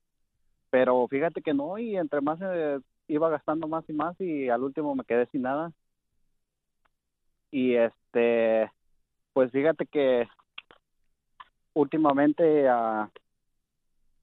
pero 0.69 1.07
fíjate 1.07 1.41
que 1.41 1.53
no, 1.53 1.77
y 1.77 1.97
entre 1.97 2.21
más 2.21 2.39
eh, 2.41 2.79
iba 3.07 3.29
gastando 3.29 3.67
más 3.67 3.83
y 3.89 3.93
más 3.93 4.19
y 4.19 4.49
al 4.49 4.63
último 4.63 4.95
me 4.95 5.05
quedé 5.05 5.25
sin 5.27 5.43
nada. 5.43 5.71
Y 7.49 7.75
este, 7.75 8.69
pues 9.33 9.51
fíjate 9.51 9.85
que 9.85 10.27
últimamente 11.73 12.69
uh, 12.69 13.07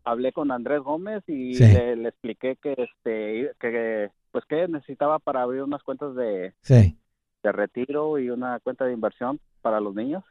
hablé 0.05 0.33
con 0.33 0.51
Andrés 0.51 0.81
Gómez 0.81 1.23
y 1.27 1.59
le, 1.59 2.09
expliqué 2.09 2.57
que 2.57 2.73
este 2.73 3.53
que 3.59 4.11
pues 4.31 4.45
que 4.47 4.69
necesitaba 4.69 5.19
para 5.19 5.43
abrir 5.43 5.62
unas 5.62 5.83
cuentas 5.83 6.14
de, 6.14 6.55
de 6.69 7.53
retiro 7.53 8.19
y 8.19 8.31
una 8.31 8.61
cuenta 8.61 8.85
de 8.85 8.93
inversión 8.93 9.40
para 9.62 9.81
los 9.81 9.95
niños. 9.95 10.25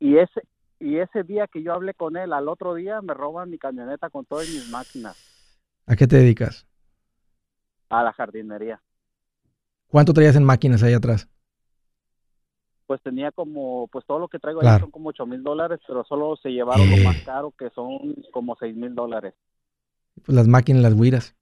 Y 0.00 0.18
ese 0.18 0.42
y 0.80 0.98
ese 0.98 1.24
día 1.24 1.48
que 1.48 1.62
yo 1.62 1.72
hablé 1.72 1.94
con 1.94 2.16
él, 2.16 2.32
al 2.32 2.48
otro 2.48 2.74
día 2.74 3.00
me 3.02 3.14
roban 3.14 3.50
mi 3.50 3.58
camioneta 3.58 4.10
con 4.10 4.24
todas 4.24 4.48
mis 4.48 4.68
máquinas. 4.70 5.16
¿A 5.86 5.96
qué 5.96 6.06
te 6.06 6.16
dedicas? 6.16 6.66
A 7.88 8.02
la 8.02 8.12
jardinería. 8.12 8.80
¿Cuánto 9.88 10.12
traías 10.12 10.36
en 10.36 10.44
máquinas 10.44 10.82
ahí 10.82 10.92
atrás? 10.92 11.28
Pues 12.88 13.02
tenía 13.02 13.30
como, 13.32 13.86
pues 13.88 14.06
todo 14.06 14.18
lo 14.18 14.28
que 14.28 14.38
traigo 14.38 14.62
ahí 14.62 14.80
son 14.80 14.90
como 14.90 15.10
8 15.10 15.26
mil 15.26 15.42
dólares, 15.42 15.78
pero 15.86 16.04
solo 16.04 16.36
se 16.36 16.48
llevaron 16.48 16.88
lo 16.88 16.96
más 17.04 17.18
eh. 17.18 17.22
caro 17.22 17.52
que 17.52 17.68
son 17.68 18.16
como 18.32 18.56
6 18.58 18.74
mil 18.74 18.94
dólares. 18.94 19.34
Pues 20.24 20.34
las 20.34 20.48
máquinas, 20.48 20.82
las 20.82 20.98
guiras. 20.98 21.36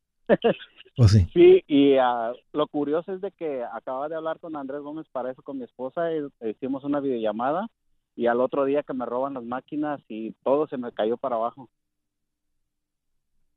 ¿O 0.98 1.06
sí? 1.08 1.28
Sí, 1.32 1.62
y 1.68 1.94
uh, 1.98 2.34
lo 2.52 2.66
curioso 2.66 3.12
es 3.12 3.20
de 3.20 3.30
que 3.30 3.62
acaba 3.62 4.08
de 4.08 4.16
hablar 4.16 4.40
con 4.40 4.56
Andrés 4.56 4.80
Gómez 4.80 5.06
para 5.12 5.30
eso 5.30 5.40
con 5.42 5.58
mi 5.58 5.64
esposa, 5.64 6.10
y 6.12 6.26
hicimos 6.50 6.82
una 6.82 6.98
videollamada 6.98 7.68
y 8.16 8.26
al 8.26 8.40
otro 8.40 8.64
día 8.64 8.82
que 8.82 8.92
me 8.92 9.06
roban 9.06 9.34
las 9.34 9.44
máquinas 9.44 10.00
y 10.08 10.32
todo 10.42 10.66
se 10.66 10.78
me 10.78 10.90
cayó 10.90 11.16
para 11.16 11.36
abajo. 11.36 11.68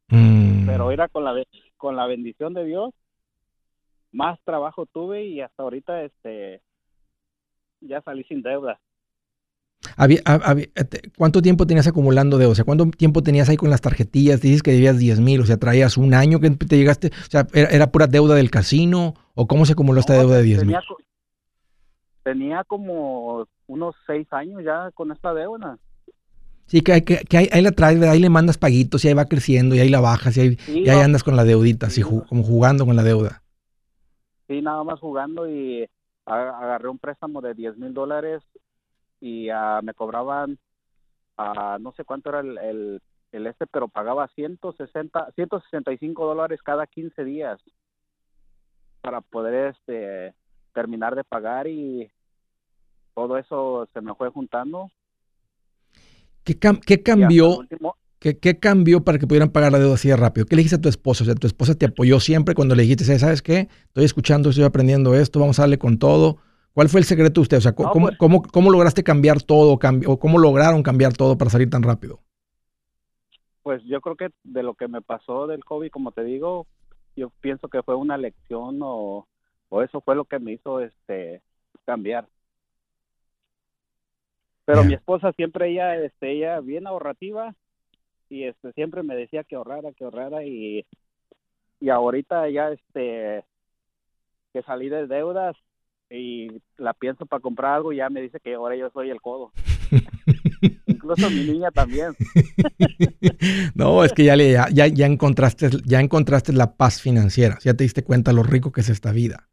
Mm. 0.09 0.67
Pero 0.67 0.91
era 0.91 1.07
con 1.07 1.23
la 1.23 1.43
con 1.77 1.95
la 1.95 2.05
bendición 2.05 2.53
de 2.53 2.65
Dios 2.65 2.93
más 4.11 4.39
trabajo 4.43 4.85
tuve 4.85 5.25
y 5.25 5.41
hasta 5.41 5.63
ahorita 5.63 6.03
este 6.03 6.61
ya 7.81 8.01
salí 8.01 8.23
sin 8.23 8.41
deuda. 8.41 8.79
¿Cuánto 11.17 11.41
tiempo 11.41 11.65
tenías 11.65 11.87
acumulando 11.87 12.37
deuda? 12.37 12.51
O 12.51 12.55
sea, 12.55 12.65
¿cuánto 12.65 12.85
tiempo 12.91 13.23
tenías 13.23 13.49
ahí 13.49 13.57
con 13.57 13.69
las 13.69 13.81
tarjetillas? 13.81 14.41
Dices 14.41 14.61
que 14.61 14.71
debías 14.71 14.97
10 14.97 15.19
mil, 15.19 15.41
o 15.41 15.45
sea, 15.45 15.57
traías 15.57 15.97
un 15.97 16.13
año 16.13 16.39
que 16.39 16.49
te 16.51 16.77
llegaste, 16.77 17.07
o 17.07 17.29
sea, 17.29 17.47
¿era, 17.53 17.87
pura 17.91 18.07
deuda 18.07 18.35
del 18.35 18.51
casino? 18.51 19.15
¿O 19.35 19.47
cómo 19.47 19.65
se 19.65 19.73
acumuló 19.73 19.99
esta 19.99 20.13
deuda 20.13 20.37
de 20.37 20.43
10 20.43 20.65
mil? 20.65 20.77
Tenía, 22.23 22.63
como 22.65 23.47
unos 23.67 23.95
6 24.05 24.27
años 24.31 24.63
ya 24.63 24.91
con 24.93 25.11
esta 25.11 25.33
deuda. 25.33 25.77
Sí, 26.65 26.81
que, 26.81 27.03
que, 27.03 27.17
que 27.23 27.37
ahí, 27.37 27.61
la 27.61 27.71
traes, 27.71 28.01
ahí 28.03 28.19
le 28.19 28.29
mandas 28.29 28.59
paguitos 28.59 29.03
y 29.03 29.07
ahí 29.07 29.13
va 29.15 29.25
creciendo 29.25 29.75
y 29.75 29.79
ahí 29.79 29.89
la 29.89 30.01
bajas 30.01 30.37
y 30.37 30.41
ahí, 30.41 30.57
y 30.67 30.87
ahí 30.89 30.99
andas 30.99 31.23
con 31.23 31.35
la 31.35 31.43
deudita, 31.43 31.87
así 31.87 32.03
como 32.03 32.43
jugando 32.43 32.85
con 32.85 32.95
la 32.95 33.01
deuda. 33.01 33.41
Sí, 34.47 34.61
nada 34.61 34.83
más 34.83 34.99
jugando 34.99 35.49
y 35.49 35.87
agarré 36.29 36.89
un 36.89 36.99
préstamo 36.99 37.41
de 37.41 37.53
10 37.53 37.77
mil 37.77 37.93
dólares 37.93 38.43
y 39.19 39.51
uh, 39.51 39.81
me 39.83 39.93
cobraban, 39.93 40.57
uh, 41.37 41.79
no 41.79 41.91
sé 41.93 42.05
cuánto 42.05 42.29
era 42.29 42.39
el, 42.39 43.01
el, 43.31 43.47
este, 43.47 43.67
pero 43.67 43.87
pagaba 43.87 44.27
160, 44.29 45.31
165 45.35 46.25
dólares 46.25 46.61
cada 46.63 46.87
15 46.87 47.23
días 47.23 47.59
para 49.01 49.21
poder 49.21 49.75
este 49.75 50.33
terminar 50.73 51.15
de 51.15 51.23
pagar 51.23 51.67
y 51.67 52.09
todo 53.15 53.37
eso 53.37 53.87
se 53.93 54.01
me 54.01 54.13
fue 54.13 54.29
juntando 54.29 54.89
¿Qué, 56.43 57.03
cambió? 57.03 57.59
¿Qué, 58.19 58.59
cambió 58.59 59.05
para 59.05 59.17
que 59.17 59.27
pudieran 59.27 59.49
pagar 59.49 59.71
la 59.71 59.79
deuda 59.79 59.93
así 59.93 60.09
de 60.09 60.17
rápido? 60.17 60.45
¿Qué 60.45 60.55
le 60.55 60.59
dijiste 60.59 60.75
a 60.75 60.81
tu 60.81 60.89
esposa? 60.89 61.23
O 61.23 61.25
sea, 61.25 61.35
tu 61.35 61.47
esposa 61.47 61.75
te 61.75 61.85
apoyó 61.85 62.19
siempre 62.19 62.53
cuando 62.53 62.75
le 62.75 62.83
dijiste, 62.83 63.05
¿sabes 63.17 63.41
qué? 63.41 63.69
Estoy 63.87 64.03
escuchando, 64.03 64.49
estoy 64.49 64.65
aprendiendo 64.65 65.15
esto, 65.15 65.39
vamos 65.39 65.57
a 65.59 65.63
darle 65.63 65.79
con 65.79 65.99
todo. 65.99 66.37
¿Cuál 66.73 66.89
fue 66.89 66.99
el 66.99 67.05
secreto 67.05 67.39
de 67.39 67.43
usted? 67.43 67.57
O 67.57 67.61
sea, 67.61 67.73
¿cómo, 67.73 68.09
pues 68.17 68.17
cómo, 68.51 68.71
lograste 68.71 69.03
cambiar 69.03 69.41
todo 69.41 69.79
o 70.05 70.19
cómo 70.19 70.37
lograron 70.37 70.83
cambiar 70.83 71.13
todo 71.13 71.37
para 71.37 71.49
salir 71.49 71.69
tan 71.69 71.81
rápido? 71.81 72.19
Pues 73.63 73.81
yo 73.85 74.01
creo 74.01 74.17
que 74.17 74.29
de 74.43 74.63
lo 74.63 74.73
que 74.73 74.89
me 74.89 75.01
pasó 75.01 75.47
del 75.47 75.63
COVID, 75.63 75.89
como 75.89 76.11
te 76.11 76.23
digo, 76.25 76.67
yo 77.15 77.31
pienso 77.39 77.69
que 77.69 77.83
fue 77.83 77.95
una 77.95 78.17
lección 78.17 78.79
o, 78.81 79.27
o 79.69 79.81
eso 79.81 80.01
fue 80.01 80.15
lo 80.15 80.25
que 80.25 80.39
me 80.39 80.53
hizo 80.53 80.81
este 80.81 81.41
cambiar. 81.85 82.27
Pero 84.65 84.83
mi 84.83 84.93
esposa 84.93 85.31
siempre 85.31 85.71
ella, 85.71 85.95
este, 85.95 86.33
ella 86.33 86.59
bien 86.59 86.85
ahorrativa 86.85 87.55
y 88.29 88.43
este 88.45 88.71
siempre 88.73 89.03
me 89.03 89.15
decía 89.15 89.43
que 89.43 89.55
ahorrara, 89.55 89.91
que 89.93 90.03
ahorrara 90.03 90.43
y 90.45 90.85
y 91.81 91.89
ahorita 91.89 92.49
ya 92.49 92.71
este 92.71 93.43
que 94.53 94.61
salí 94.63 94.89
de 94.89 95.07
deudas 95.07 95.55
y 96.09 96.61
la 96.77 96.93
pienso 96.93 97.25
para 97.25 97.41
comprar 97.41 97.75
algo 97.75 97.93
ya 97.93 98.09
me 98.09 98.21
dice 98.21 98.39
que 98.39 98.55
ahora 98.55 98.75
yo 98.75 98.89
soy 98.91 99.09
el 99.09 99.21
codo. 99.21 99.51
Incluso 100.85 101.29
mi 101.29 101.43
niña 101.45 101.71
también. 101.71 102.13
no, 103.75 104.03
es 104.03 104.13
que 104.13 104.23
ya, 104.23 104.35
le, 104.35 104.51
ya, 104.51 104.87
ya, 104.87 105.05
encontraste, 105.05 105.69
ya 105.85 106.01
encontraste 106.01 106.51
la 106.51 106.75
paz 106.75 107.01
financiera. 107.01 107.57
Ya 107.61 107.73
te 107.73 107.83
diste 107.83 108.03
cuenta 108.03 108.33
lo 108.33 108.43
rico 108.43 108.71
que 108.71 108.81
es 108.81 108.89
esta 108.89 109.11
vida. 109.11 109.47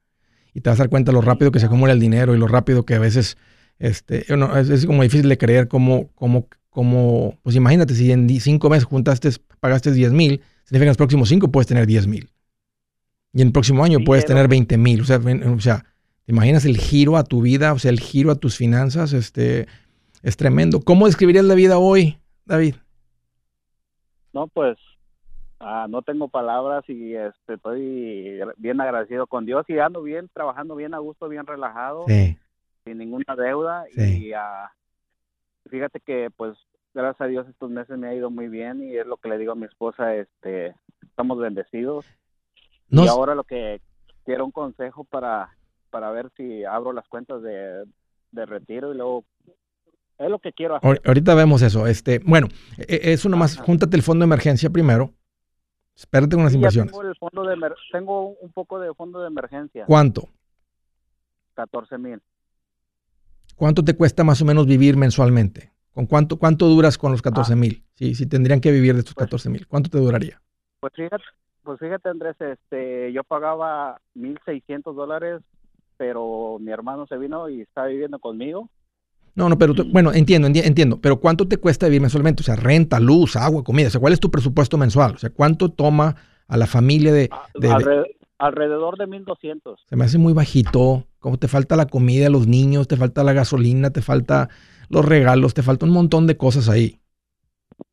Y 0.55 0.63
te 0.63 0.71
vas 0.71 0.81
a 0.81 0.85
dar 0.85 0.91
cuenta 0.91 1.13
lo 1.13 1.21
rápido 1.21 1.53
que 1.53 1.61
se 1.61 1.67
acumula 1.67 1.93
el 1.93 2.01
dinero 2.01 2.35
y 2.35 2.39
lo 2.39 2.49
rápido 2.49 2.85
que 2.85 2.95
a 2.95 2.99
veces 2.99 3.37
este, 3.79 4.25
es, 4.33 4.87
como 4.87 5.03
difícil 5.03 5.29
de 5.29 5.39
creer 5.39 5.69
cómo, 5.69 6.11
cómo, 6.15 6.49
cómo, 6.77 7.39
pues 7.43 7.57
imagínate, 7.57 7.95
si 7.95 8.13
en 8.13 8.29
cinco 8.39 8.69
meses 8.69 8.85
juntaste, 8.85 9.31
pagaste 9.61 9.93
10 9.93 10.13
mil, 10.13 10.43
significa 10.65 10.81
que 10.81 10.83
en 10.83 10.89
los 10.89 10.97
próximos 10.99 11.31
cinco 11.31 11.51
puedes 11.51 11.67
tener 11.67 11.87
10 11.87 12.07
mil. 12.07 12.29
Y 13.33 13.41
en 13.41 13.49
el 13.49 13.53
próximo 13.55 13.83
año 13.83 14.01
puedes 14.05 14.27
tener 14.27 14.47
20 14.47 14.77
mil. 14.77 15.01
O 15.01 15.05
sea, 15.05 15.17
o 15.17 15.61
sea, 15.61 15.87
¿te 16.27 16.33
imaginas 16.33 16.67
el 16.67 16.77
giro 16.77 17.17
a 17.17 17.25
tu 17.25 17.41
vida? 17.41 17.73
O 17.73 17.79
sea, 17.79 17.91
el 17.91 17.99
giro 17.99 18.31
a 18.31 18.35
tus 18.35 18.59
finanzas, 18.59 19.15
este, 19.15 19.69
es 20.23 20.37
tremendo. 20.37 20.83
¿Cómo 20.83 21.07
describirías 21.07 21.47
la 21.47 21.55
vida 21.55 21.79
hoy, 21.79 22.19
David? 22.45 22.75
No, 24.35 24.47
pues, 24.49 24.77
Ah, 25.59 25.87
no 25.89 26.03
tengo 26.03 26.29
palabras 26.29 26.85
y 26.89 27.15
este, 27.15 27.55
estoy 27.55 28.39
bien 28.59 28.79
agradecido 28.79 29.27
con 29.27 29.47
Dios 29.47 29.65
y 29.69 29.79
ando 29.79 30.03
bien, 30.03 30.29
trabajando 30.35 30.77
bien 30.77 30.93
a 30.93 30.99
gusto, 30.99 31.31
bien 31.31 31.47
relajado, 31.47 32.05
sin 32.05 32.99
ninguna 32.99 33.35
deuda 33.35 33.87
y 33.97 34.33
uh, 34.33 34.69
fíjate 35.69 36.01
que 36.01 36.31
pues 36.37 36.57
gracias 36.95 37.21
a 37.21 37.27
Dios 37.27 37.49
estos 37.49 37.71
meses 37.71 37.99
me 37.99 38.09
ha 38.09 38.15
ido 38.15 38.31
muy 38.31 38.49
bien 38.49 38.83
y 38.83 38.97
es 38.97 39.07
lo 39.07 39.17
que 39.19 39.29
le 39.29 39.39
digo 39.39 39.53
a 39.53 39.57
mi 39.57 39.67
esposa, 39.67 40.15
este, 40.15 40.75
estamos 41.03 41.39
bendecidos 41.39 42.07
y 42.89 43.07
ahora 43.07 43.35
lo 43.35 43.45
que 43.45 43.81
quiero 44.25 44.45
un 44.45 44.53
consejo 44.53 45.05
para, 45.05 45.57
para 45.91 46.11
ver 46.11 46.31
si 46.37 46.65
abro 46.65 46.93
las 46.93 47.07
cuentas 47.09 47.43
de, 47.43 47.85
de 48.33 48.47
retiro 48.47 48.93
y 48.93 48.97
luego 48.97 49.25
es 50.19 50.31
lo 50.31 50.39
que 50.39 50.53
quiero 50.53 50.77
hacer. 50.77 51.01
Ahorita 51.05 51.35
vemos 51.35 51.63
eso. 51.63 51.87
Este, 51.87 52.21
bueno, 52.21 52.49
e, 52.79 52.95
e, 52.95 53.13
eso 53.13 53.29
nomás, 53.29 53.59
júntate 53.59 53.97
el 53.97 54.03
fondo 54.03 54.23
de 54.23 54.27
emergencia 54.27 54.71
primero. 54.71 55.13
Espérate 55.95 56.37
unas 56.37 56.55
inversiones. 56.55 56.93
Tengo, 57.91 58.29
un 58.29 58.53
poco 58.53 58.79
de 58.79 58.93
fondo 58.95 59.21
de 59.21 59.29
emergencia. 59.29 59.85
¿Cuánto? 59.87 60.29
14 61.55 61.99
mil. 61.99 62.21
¿Cuánto 63.57 63.85
te 63.85 63.97
cuesta 63.97 64.23
más 64.23 64.41
o 64.43 64.45
menos 64.45 64.67
vivir 64.67 64.97
mensualmente? 64.97 65.73
¿Con 65.93 66.07
cuánto, 66.07 66.39
cuánto 66.39 66.67
duras 66.67 66.99
con 66.99 67.11
los 67.11 67.23
14 67.23 67.53
ah. 67.53 67.57
mil? 67.57 67.85
Si, 67.95 68.15
si 68.15 68.27
tendrían 68.27 68.61
que 68.61 68.71
vivir 68.71 68.95
de 68.95 69.01
estos 69.01 69.15
14 69.15 69.49
pues 69.49 69.53
mil, 69.53 69.67
¿cuánto 69.67 69.91
te 69.91 69.99
duraría? 69.99 70.41
Pues 70.81 70.93
fíjate, 70.95 71.25
pues 71.63 71.79
fíjate 71.81 72.09
Andrés, 72.09 72.37
este, 72.39 73.13
yo 73.13 73.25
pagaba 73.25 74.01
1.600 74.15 74.95
dólares, 74.95 75.43
pero 75.97 76.59
mi 76.61 76.71
hermano 76.71 77.07
se 77.07 77.17
vino 77.17 77.49
y 77.49 77.63
está 77.63 77.87
viviendo 77.87 78.19
conmigo 78.19 78.71
no, 79.37 79.51
no, 79.51 79.59
pero 79.59 79.75
bueno, 79.93 80.15
entiendo, 80.15 80.49
entiendo, 80.49 80.99
pero 80.99 81.21
¿cuánto 81.21 81.47
te 81.47 81.59
cuesta 81.59 81.87
vivir 81.87 82.01
mensualmente? 82.01 82.41
O 82.41 82.45
sea, 82.45 82.57
renta, 82.57 82.99
luz, 82.99 83.37
agua, 83.37 83.63
comida. 83.63 83.89
O 83.89 83.91
sea, 83.91 84.01
¿cuál 84.01 84.15
es 84.15 84.21
tu 84.21 84.31
presupuesto 84.31 84.79
mensual? 84.79 85.15
O 85.15 85.19
sea, 85.19 85.29
¿cuánto 85.29 85.71
toma 85.71 86.17
a 86.49 86.57
la 86.57 86.67
familia 86.67 87.13
de... 87.13 87.29
alrededor 88.39 88.99
de 88.99 89.07
1.200. 89.07 89.77
Se 89.89 89.97
me 89.97 90.05
hace 90.05 90.19
muy 90.19 90.33
bajito. 90.33 91.05
Como 91.19 91.39
te 91.39 91.49
falta 91.49 91.77
la 91.77 91.87
comida, 91.87 92.31
los 92.31 92.47
niños, 92.47 92.89
te 92.89 92.97
falta 92.97 93.25
la 93.25 93.33
gasolina, 93.33 93.91
te 93.91 94.03
falta 94.03 94.49
los 94.89 95.05
regalos, 95.05 95.55
te 95.55 95.63
falta 95.63 95.87
un 95.87 95.93
montón 95.93 96.27
de 96.27 96.37
cosas 96.37 96.69
ahí. 96.69 97.01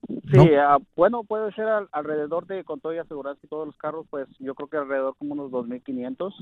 Sí, 0.08 0.40
ah, 0.58 0.78
bueno, 0.96 1.24
puede 1.24 1.52
ser 1.54 1.66
alrededor 1.92 2.48
de, 2.48 2.64
con 2.64 2.80
todo 2.80 2.94
y 2.94 2.98
asegurar 2.98 3.38
y 3.42 3.48
todos 3.48 3.68
los 3.68 3.78
carros, 3.78 4.06
pues 4.10 4.28
yo 4.40 4.56
creo 4.56 4.70
que 4.70 4.78
alrededor 4.78 5.16
como 5.18 5.34
unos 5.34 5.52
2.500 5.52 6.34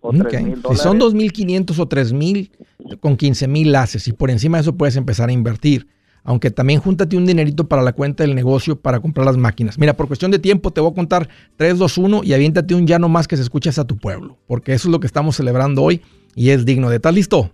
o 0.00 0.08
okay. 0.08 0.20
3.000 0.20 0.60
dólares. 0.60 0.62
Si 0.70 0.76
son 0.76 0.98
2.500 0.98 1.78
o 1.78 1.88
3.000, 1.88 2.98
con 3.00 3.16
15.000 3.16 3.76
haces 3.76 4.08
y 4.08 4.12
por 4.12 4.30
encima 4.30 4.58
de 4.58 4.62
eso 4.62 4.76
puedes 4.76 4.96
empezar 4.96 5.28
a 5.28 5.32
invertir. 5.32 5.88
Aunque 6.28 6.50
también 6.50 6.78
júntate 6.78 7.16
un 7.16 7.24
dinerito 7.24 7.68
para 7.68 7.80
la 7.80 7.94
cuenta 7.94 8.22
del 8.22 8.34
negocio 8.34 8.78
para 8.78 9.00
comprar 9.00 9.24
las 9.24 9.38
máquinas. 9.38 9.78
Mira, 9.78 9.94
por 9.94 10.08
cuestión 10.08 10.30
de 10.30 10.38
tiempo 10.38 10.70
te 10.70 10.82
voy 10.82 10.92
a 10.92 10.94
contar 10.94 11.26
3, 11.56 11.78
2, 11.78 11.96
1 11.96 12.20
y 12.22 12.34
aviéntate 12.34 12.74
un 12.74 12.86
ya 12.86 12.98
no 12.98 13.08
más 13.08 13.26
que 13.26 13.34
se 13.34 13.42
escuches 13.42 13.78
a 13.78 13.86
tu 13.86 13.96
pueblo. 13.96 14.36
Porque 14.46 14.74
eso 14.74 14.88
es 14.88 14.92
lo 14.92 15.00
que 15.00 15.06
estamos 15.06 15.36
celebrando 15.36 15.82
hoy 15.82 16.02
y 16.34 16.50
es 16.50 16.66
digno 16.66 16.90
de. 16.90 16.96
¿Estás 16.96 17.14
listo? 17.14 17.50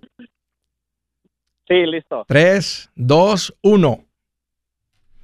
Sí, 1.68 1.86
listo. 1.86 2.24
3, 2.26 2.90
2, 2.96 3.54
1. 3.62 4.04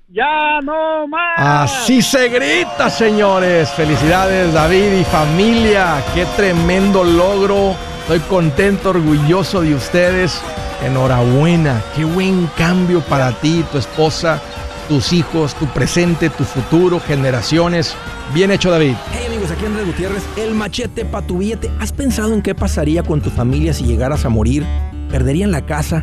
Ya 0.06 0.60
no 0.62 1.08
más. 1.08 1.34
Así 1.36 2.02
se 2.02 2.28
grita, 2.28 2.88
señores. 2.88 3.68
Felicidades, 3.70 4.54
David 4.54 5.00
y 5.00 5.02
familia. 5.02 6.04
Qué 6.14 6.24
tremendo 6.36 7.02
logro. 7.02 7.74
Estoy 8.02 8.20
contento, 8.20 8.90
orgulloso 8.90 9.60
de 9.62 9.74
ustedes. 9.74 10.40
Enhorabuena. 10.85 11.83
Qué 11.95 12.05
buen 12.05 12.49
cambio 12.57 13.01
para 13.01 13.33
ti, 13.40 13.64
tu 13.71 13.79
esposa, 13.79 14.40
tus 14.88 15.12
hijos, 15.12 15.55
tu 15.55 15.66
presente, 15.66 16.31
tu 16.31 16.45
futuro, 16.45 17.01
generaciones. 17.01 17.95
Bien 18.35 18.51
hecho, 18.51 18.71
David. 18.71 18.95
Hey 19.12 19.27
amigos, 19.27 19.51
aquí 19.51 19.66
Andrés 19.66 19.87
Gutiérrez, 19.87 20.23
el 20.37 20.55
machete 20.55 21.05
para 21.05 21.27
tu 21.27 21.38
billete. 21.38 21.71
¿Has 21.81 21.93
pensado 21.93 22.33
en 22.33 22.43
qué 22.43 22.55
pasaría 22.55 23.03
con 23.03 23.21
tu 23.21 23.31
familia 23.31 23.73
si 23.73 23.85
llegaras 23.85 24.25
a 24.25 24.29
morir? 24.29 24.64
¿Perderían 25.11 25.51
la 25.51 25.66
casa? 25.66 26.03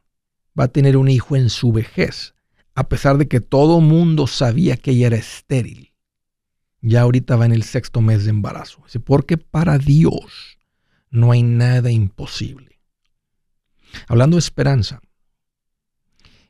va 0.59 0.65
a 0.65 0.67
tener 0.67 0.97
un 0.97 1.07
hijo 1.07 1.37
en 1.37 1.49
su 1.49 1.71
vejez, 1.71 2.33
a 2.75 2.89
pesar 2.89 3.17
de 3.17 3.29
que 3.29 3.39
todo 3.39 3.79
mundo 3.79 4.27
sabía 4.27 4.75
que 4.75 4.91
ella 4.91 5.07
era 5.07 5.17
estéril. 5.17 5.93
Ya 6.81 7.01
ahorita 7.01 7.35
va 7.35 7.45
en 7.45 7.53
el 7.53 7.63
sexto 7.63 8.01
mes 8.01 8.25
de 8.25 8.31
embarazo. 8.31 8.81
Dice, 8.83 8.99
porque 8.99 9.37
para 9.37 9.77
Dios 9.77 10.57
no 11.09 11.31
hay 11.31 11.43
nada 11.43 11.91
imposible. 11.91 12.68
Hablando 14.07 14.35
de 14.35 14.39
esperanza, 14.39 15.01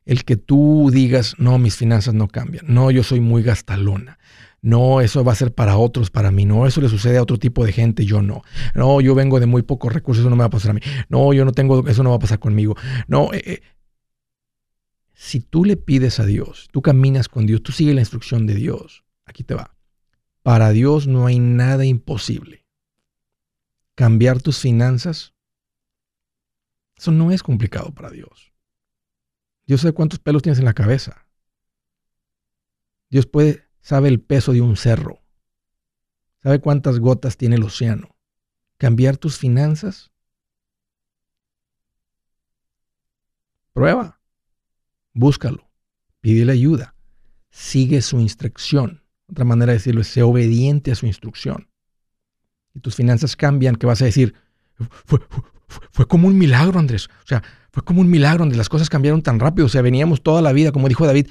el 0.06 0.26
que 0.26 0.38
tú 0.38 0.90
digas, 0.92 1.36
no, 1.38 1.60
mis 1.60 1.76
finanzas 1.76 2.14
no 2.14 2.28
cambian, 2.28 2.66
no, 2.68 2.90
yo 2.92 3.04
soy 3.04 3.20
muy 3.20 3.44
gastalona, 3.44 4.18
no, 4.62 5.02
eso 5.02 5.24
va 5.24 5.34
a 5.34 5.36
ser 5.36 5.54
para 5.54 5.78
otros, 5.78 6.10
para 6.10 6.32
mí, 6.32 6.46
no, 6.46 6.66
eso 6.66 6.82
le 6.82 6.90
sucede 6.90 7.18
a 7.18 7.22
otro 7.22 7.38
tipo 7.38 7.64
de 7.64 7.72
gente, 7.72 8.06
yo 8.06 8.22
no, 8.22 8.42
no, 8.74 9.02
yo 9.02 9.14
vengo 9.14 9.40
de 9.40 9.46
muy 9.46 9.62
pocos 9.62 9.94
recursos, 9.94 10.22
eso 10.22 10.30
no 10.30 10.36
me 10.36 10.42
va 10.42 10.48
a 10.48 10.50
pasar 10.50 10.72
a 10.72 10.74
mí, 10.74 10.82
no, 11.10 11.32
yo 11.34 11.46
no 11.46 11.52
tengo, 11.52 11.88
eso 11.88 12.04
no 12.04 12.10
va 12.10 12.16
a 12.16 12.20
pasar 12.20 12.40
conmigo, 12.40 12.76
no, 13.08 13.32
eh, 13.34 13.44
eh. 13.46 13.62
si 15.14 15.42
tú 15.42 15.64
le 15.64 15.78
pides 15.78 16.20
a 16.20 16.26
Dios, 16.26 16.70
tú 16.72 16.82
caminas 16.82 17.30
con 17.30 17.46
Dios, 17.46 17.62
tú 17.62 17.72
sigues 17.72 17.94
la 17.94 18.02
instrucción 18.02 18.48
de 18.48 18.56
Dios, 18.56 19.04
aquí 19.26 19.44
te 19.44 19.54
va, 19.54 19.76
para 20.42 20.72
Dios 20.72 21.08
no 21.08 21.28
hay 21.28 21.40
nada 21.40 21.86
imposible. 21.86 22.66
Cambiar 23.94 24.42
tus 24.42 24.58
finanzas 24.60 25.34
eso 27.00 27.12
no 27.12 27.32
es 27.32 27.44
complicado 27.44 27.94
para 27.94 28.10
Dios. 28.10 28.52
Dios 29.66 29.82
sabe 29.82 29.94
cuántos 29.94 30.20
pelos 30.20 30.42
tienes 30.42 30.60
en 30.60 30.66
la 30.66 30.74
cabeza. 30.74 31.26
Dios 33.10 33.26
puede, 33.26 33.64
sabe 33.80 34.10
el 34.10 34.20
peso 34.20 34.52
de 34.52 34.60
un 34.60 34.76
cerro. 34.76 35.22
Sabe 36.44 36.60
cuántas 36.60 37.00
gotas 37.00 37.38
tiene 37.38 37.56
el 37.56 37.64
océano. 37.64 38.18
Cambiar 38.78 39.16
tus 39.16 39.38
finanzas. 39.38 40.12
Prueba. 43.72 44.20
Búscalo. 45.14 45.72
Pídele 46.20 46.52
ayuda. 46.52 46.96
Sigue 47.50 48.02
su 48.02 48.20
instrucción. 48.20 49.06
Otra 49.28 49.46
manera 49.46 49.72
de 49.72 49.78
decirlo 49.78 50.02
es 50.02 50.08
ser 50.08 50.24
obediente 50.24 50.92
a 50.92 50.96
su 50.96 51.06
instrucción. 51.06 51.70
Y 52.74 52.82
tus 52.82 52.96
finanzas 52.96 53.38
cambian, 53.38 53.78
que 53.78 53.86
vas 53.86 54.02
a 54.02 54.06
decir, 54.06 54.36
como 56.08 56.28
un 56.28 56.38
milagro, 56.38 56.80
Andrés. 56.80 57.10
O 57.24 57.28
sea, 57.28 57.44
fue 57.72 57.84
como 57.84 58.02
un 58.02 58.10
milagro 58.10 58.40
donde 58.40 58.58
las 58.58 58.70
cosas 58.70 58.90
cambiaron 58.90 59.22
tan 59.22 59.40
rápido. 59.40 59.68
O 59.68 59.70
sea, 59.70 59.82
veníamos 59.82 60.24
toda 60.24 60.42
la 60.42 60.52
vida, 60.52 60.72
como 60.72 60.88
dijo 60.88 61.06
David, 61.06 61.28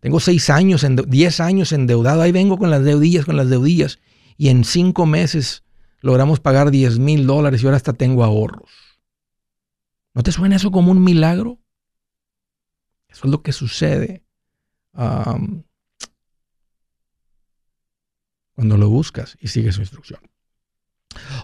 tengo 0.00 0.20
seis 0.20 0.50
años, 0.50 0.86
diez 1.08 1.40
años 1.40 1.72
endeudado, 1.72 2.22
ahí 2.22 2.32
vengo 2.32 2.58
con 2.58 2.70
las 2.70 2.84
deudillas, 2.84 3.24
con 3.24 3.36
las 3.36 3.48
deudillas. 3.50 3.98
y 4.38 4.48
en 4.48 4.64
cinco 4.64 5.06
meses 5.06 5.64
logramos 6.00 6.40
pagar 6.40 6.70
10 6.70 6.98
mil 6.98 7.26
dólares 7.26 7.62
y 7.62 7.66
ahora 7.66 7.76
hasta 7.76 7.92
tengo 7.92 8.22
ahorros. 8.22 8.70
¿No 10.14 10.22
te 10.22 10.32
suena 10.32 10.56
eso 10.56 10.70
como 10.70 10.92
un 10.92 11.02
milagro? 11.02 11.58
Eso 13.08 13.22
es 13.24 13.30
lo 13.30 13.42
que 13.42 13.52
sucede 13.52 14.24
cuando 14.92 15.64
lo 18.76 18.88
buscas 18.88 19.36
y 19.40 19.48
sigues 19.48 19.74
su 19.74 19.82
instrucción. 19.82 20.20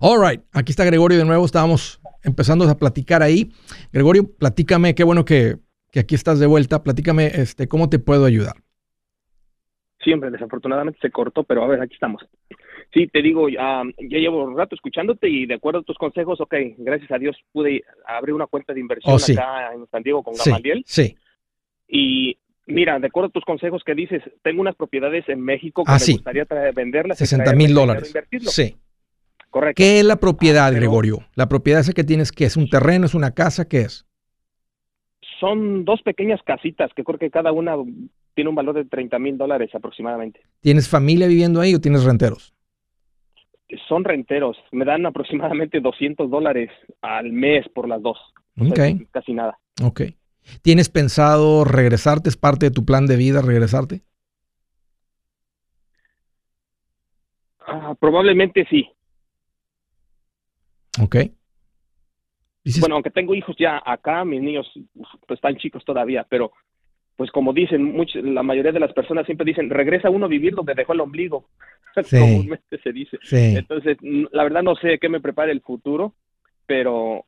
All 0.00 0.20
right, 0.22 0.42
aquí 0.52 0.72
está 0.72 0.84
Gregorio 0.84 1.18
de 1.18 1.24
nuevo. 1.24 1.44
Estábamos 1.44 2.00
empezando 2.24 2.68
a 2.68 2.76
platicar 2.76 3.22
ahí. 3.22 3.52
Gregorio, 3.92 4.30
platícame, 4.38 4.94
qué 4.94 5.04
bueno 5.04 5.24
que, 5.24 5.56
aquí 5.94 6.14
estás 6.14 6.38
de 6.38 6.46
vuelta. 6.46 6.82
Platícame, 6.82 7.26
este, 7.26 7.68
¿cómo 7.68 7.88
te 7.88 7.98
puedo 7.98 8.24
ayudar? 8.24 8.56
Siempre, 10.02 10.30
desafortunadamente 10.30 10.98
se 11.00 11.10
cortó, 11.10 11.44
pero 11.44 11.62
a 11.62 11.68
ver, 11.68 11.80
aquí 11.80 11.94
estamos. 11.94 12.22
Sí, 12.92 13.06
te 13.06 13.22
digo, 13.22 13.48
ya 13.48 13.82
llevo 13.98 14.44
un 14.44 14.56
rato 14.56 14.74
escuchándote 14.74 15.28
y 15.28 15.46
de 15.46 15.54
acuerdo 15.54 15.80
a 15.80 15.84
tus 15.84 15.96
consejos, 15.96 16.40
ok, 16.40 16.54
gracias 16.78 17.10
a 17.10 17.18
Dios 17.18 17.36
pude 17.52 17.82
abrir 18.06 18.34
una 18.34 18.46
cuenta 18.46 18.74
de 18.74 18.80
inversión 18.80 19.14
oh, 19.14 19.16
acá 19.16 19.72
en 19.74 19.86
San 19.86 20.02
Diego 20.02 20.22
con 20.22 20.34
Gamaliel. 20.34 20.82
Sí. 20.86 21.16
Y 21.88 22.36
mira, 22.66 22.98
de 22.98 23.06
acuerdo 23.06 23.28
a 23.28 23.32
tus 23.32 23.44
consejos 23.44 23.82
que 23.84 23.94
dices, 23.94 24.22
tengo 24.42 24.60
unas 24.60 24.76
propiedades 24.76 25.28
en 25.28 25.40
México 25.40 25.84
que 25.84 25.92
ah, 25.92 25.98
me 26.06 26.12
gustaría 26.14 26.46
venderlas. 26.74 27.18
60 27.18 27.54
mil 27.54 27.72
dólares. 27.72 28.12
Sí. 28.46 28.76
Correcto. 29.52 29.82
¿Qué 29.82 30.00
es 30.00 30.04
la 30.06 30.16
propiedad, 30.16 30.68
ah, 30.68 30.70
Gregorio? 30.70 31.18
La 31.34 31.46
propiedad 31.46 31.82
esa 31.82 31.92
que 31.92 32.04
tienes, 32.04 32.32
¿qué 32.32 32.46
es? 32.46 32.56
¿Un 32.56 32.70
terreno? 32.70 33.04
¿Es 33.04 33.14
una 33.14 33.32
casa? 33.32 33.68
¿Qué 33.68 33.82
es? 33.82 34.06
Son 35.38 35.84
dos 35.84 36.00
pequeñas 36.00 36.40
casitas 36.42 36.90
que 36.96 37.04
creo 37.04 37.18
que 37.18 37.30
cada 37.30 37.52
una 37.52 37.74
tiene 38.34 38.48
un 38.48 38.56
valor 38.56 38.74
de 38.74 38.86
30 38.86 39.18
mil 39.18 39.36
dólares 39.36 39.68
aproximadamente. 39.74 40.40
¿Tienes 40.60 40.88
familia 40.88 41.26
viviendo 41.26 41.60
ahí 41.60 41.74
o 41.74 41.82
tienes 41.82 42.04
renteros? 42.04 42.54
Son 43.88 44.04
renteros. 44.04 44.56
Me 44.72 44.86
dan 44.86 45.04
aproximadamente 45.04 45.80
200 45.80 46.30
dólares 46.30 46.70
al 47.02 47.30
mes 47.30 47.68
por 47.74 47.86
las 47.86 48.00
dos. 48.00 48.18
Ok. 48.58 48.78
casi 49.10 49.34
nada. 49.34 49.58
Ok. 49.84 50.00
¿Tienes 50.62 50.88
pensado 50.88 51.64
regresarte? 51.64 52.30
¿Es 52.30 52.38
parte 52.38 52.66
de 52.66 52.72
tu 52.72 52.86
plan 52.86 53.06
de 53.06 53.16
vida 53.16 53.42
regresarte? 53.42 54.00
Ah, 57.66 57.94
probablemente 58.00 58.66
sí. 58.70 58.88
Ok. 61.00 61.16
Bueno, 62.80 62.96
aunque 62.96 63.10
tengo 63.10 63.34
hijos 63.34 63.56
ya 63.58 63.82
acá, 63.84 64.24
mis 64.24 64.40
niños 64.40 64.70
pues, 65.26 65.38
están 65.38 65.56
chicos 65.56 65.84
todavía, 65.84 66.24
pero 66.28 66.52
pues 67.16 67.30
como 67.30 67.52
dicen, 67.52 67.94
la 68.34 68.42
mayoría 68.42 68.72
de 68.72 68.80
las 68.80 68.92
personas 68.92 69.26
siempre 69.26 69.44
dicen, 69.44 69.68
regresa 69.68 70.10
uno 70.10 70.26
a 70.26 70.28
vivir 70.28 70.54
donde 70.54 70.74
dejó 70.74 70.92
el 70.92 71.00
ombligo, 71.00 71.48
comúnmente 72.10 72.78
se 72.82 72.92
dice. 72.92 73.18
Entonces, 73.30 73.98
la 74.00 74.44
verdad 74.44 74.62
no 74.62 74.74
sé 74.76 74.98
qué 74.98 75.08
me 75.08 75.20
prepara 75.20 75.52
el 75.52 75.60
futuro, 75.60 76.14
pero 76.66 77.24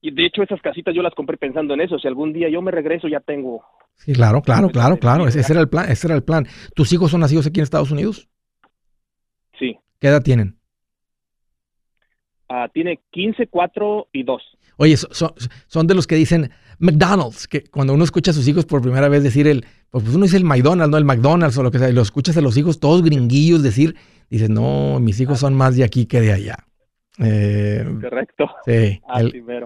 y 0.00 0.10
de 0.10 0.26
hecho 0.26 0.42
esas 0.42 0.60
casitas 0.60 0.94
yo 0.94 1.02
las 1.02 1.14
compré 1.14 1.36
pensando 1.36 1.74
en 1.74 1.80
eso, 1.80 1.98
si 1.98 2.06
algún 2.06 2.32
día 2.32 2.48
yo 2.48 2.60
me 2.62 2.70
regreso 2.70 3.08
ya 3.08 3.20
tengo. 3.20 3.64
Sí, 3.96 4.12
claro, 4.12 4.42
claro, 4.42 4.68
claro, 4.68 4.98
claro, 4.98 5.26
ese 5.26 5.40
era 5.50 5.60
el 5.60 5.68
plan, 5.68 5.90
ese 5.90 6.06
era 6.06 6.14
el 6.14 6.22
plan. 6.22 6.46
¿Tus 6.74 6.92
hijos 6.92 7.10
son 7.10 7.20
nacidos 7.20 7.46
aquí 7.46 7.60
en 7.60 7.64
Estados 7.64 7.90
Unidos? 7.90 8.28
Sí. 9.58 9.78
¿Qué 10.00 10.08
edad 10.08 10.22
tienen? 10.22 10.58
Ah, 12.56 12.68
tiene 12.72 13.00
15, 13.10 13.48
4 13.48 14.08
y 14.12 14.22
2. 14.22 14.42
Oye, 14.76 14.96
son, 14.96 15.86
de 15.88 15.94
los 15.94 16.06
que 16.06 16.14
dicen 16.14 16.50
McDonald's, 16.78 17.48
que 17.48 17.64
cuando 17.64 17.94
uno 17.94 18.04
escucha 18.04 18.30
a 18.30 18.34
sus 18.34 18.46
hijos 18.46 18.64
por 18.64 18.80
primera 18.80 19.08
vez 19.08 19.24
decir 19.24 19.48
el, 19.48 19.62
pues, 19.90 20.04
pues 20.04 20.14
uno 20.14 20.24
dice 20.24 20.36
el 20.36 20.44
McDonald's, 20.44 20.90
no 20.92 20.96
el 20.96 21.04
McDonald's 21.04 21.58
o 21.58 21.64
lo 21.64 21.72
que 21.72 21.80
sea, 21.80 21.90
y 21.90 21.92
lo 21.92 22.02
escuchas 22.02 22.36
a 22.36 22.40
los 22.40 22.56
hijos 22.56 22.78
todos 22.78 23.02
gringuillos 23.02 23.64
decir, 23.64 23.96
dices, 24.30 24.50
no, 24.50 25.00
mis 25.00 25.18
hijos 25.18 25.40
son 25.40 25.54
más 25.54 25.74
de 25.74 25.82
aquí 25.82 26.06
que 26.06 26.20
de 26.20 26.32
allá. 26.32 26.58
Eh, 27.18 27.84
Correcto. 28.00 28.48
Sí, 28.66 29.00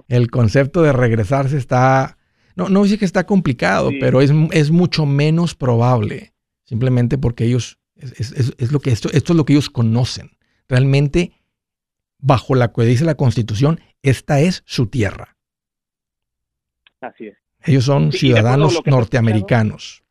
el, 0.09 0.31
concepto 0.31 0.81
de 0.81 0.95
regresarse 0.95 1.59
está, 1.59 2.17
no, 2.57 2.71
no 2.71 2.85
dice 2.85 2.97
que 2.97 3.05
está 3.05 3.27
complicado, 3.27 3.91
pero 4.01 4.23
es, 4.23 4.33
es, 4.53 4.71
mucho 4.71 5.05
menos 5.05 5.55
probable, 5.55 6.33
simplemente 6.65 7.19
porque 7.19 7.45
ellos, 7.45 7.79
es, 7.97 8.73
lo 8.73 8.81
que 8.81 8.93
esto, 8.93 9.11
esto 9.13 9.35
es 9.35 9.37
lo 9.37 9.45
que 9.45 9.53
ellos 9.53 9.69
conocen. 9.69 10.31
Realmente 10.69 11.33
bajo 12.19 12.55
la 12.55 12.73
que 12.73 12.83
dice 12.83 13.05
la 13.05 13.15
Constitución, 13.15 13.81
esta 14.03 14.41
es 14.41 14.63
su 14.67 14.87
tierra. 14.87 15.37
Así 17.01 17.27
es. 17.27 17.37
Ellos 17.65 17.85
son 17.85 18.13
ciudadanos 18.13 18.81
norteamericanos. 18.87 20.03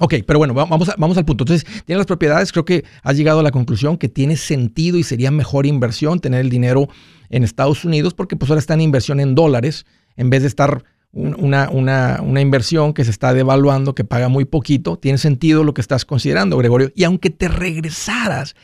Ok, 0.00 0.14
pero 0.26 0.38
bueno, 0.40 0.54
vamos, 0.54 0.90
vamos 0.98 1.16
al 1.16 1.24
punto. 1.24 1.44
Entonces, 1.44 1.64
tienes 1.84 1.98
las 1.98 2.06
propiedades, 2.06 2.50
creo 2.50 2.64
que 2.64 2.84
has 3.02 3.16
llegado 3.16 3.40
a 3.40 3.42
la 3.44 3.52
conclusión 3.52 3.96
que 3.96 4.08
tiene 4.08 4.36
sentido 4.36 4.98
y 4.98 5.04
sería 5.04 5.30
mejor 5.30 5.66
inversión 5.66 6.18
tener 6.18 6.40
el 6.40 6.50
dinero 6.50 6.88
en 7.28 7.44
Estados 7.44 7.84
Unidos 7.84 8.12
porque 8.12 8.36
pues 8.36 8.50
ahora 8.50 8.58
está 8.58 8.74
en 8.74 8.80
inversión 8.80 9.20
en 9.20 9.34
dólares 9.34 9.86
en 10.16 10.30
vez 10.30 10.42
de 10.42 10.48
estar 10.48 10.84
una, 11.14 11.70
una, 11.70 12.20
una, 12.22 12.40
inversión 12.40 12.92
que 12.92 13.04
se 13.04 13.10
está 13.10 13.32
devaluando, 13.32 13.94
que 13.94 14.04
paga 14.04 14.28
muy 14.28 14.44
poquito, 14.44 14.98
tiene 14.98 15.18
sentido 15.18 15.62
lo 15.62 15.72
que 15.72 15.80
estás 15.80 16.04
considerando, 16.04 16.58
Gregorio. 16.58 16.90
Y 16.94 17.04
aunque 17.04 17.30
te 17.30 17.48
regresaras, 17.48 18.56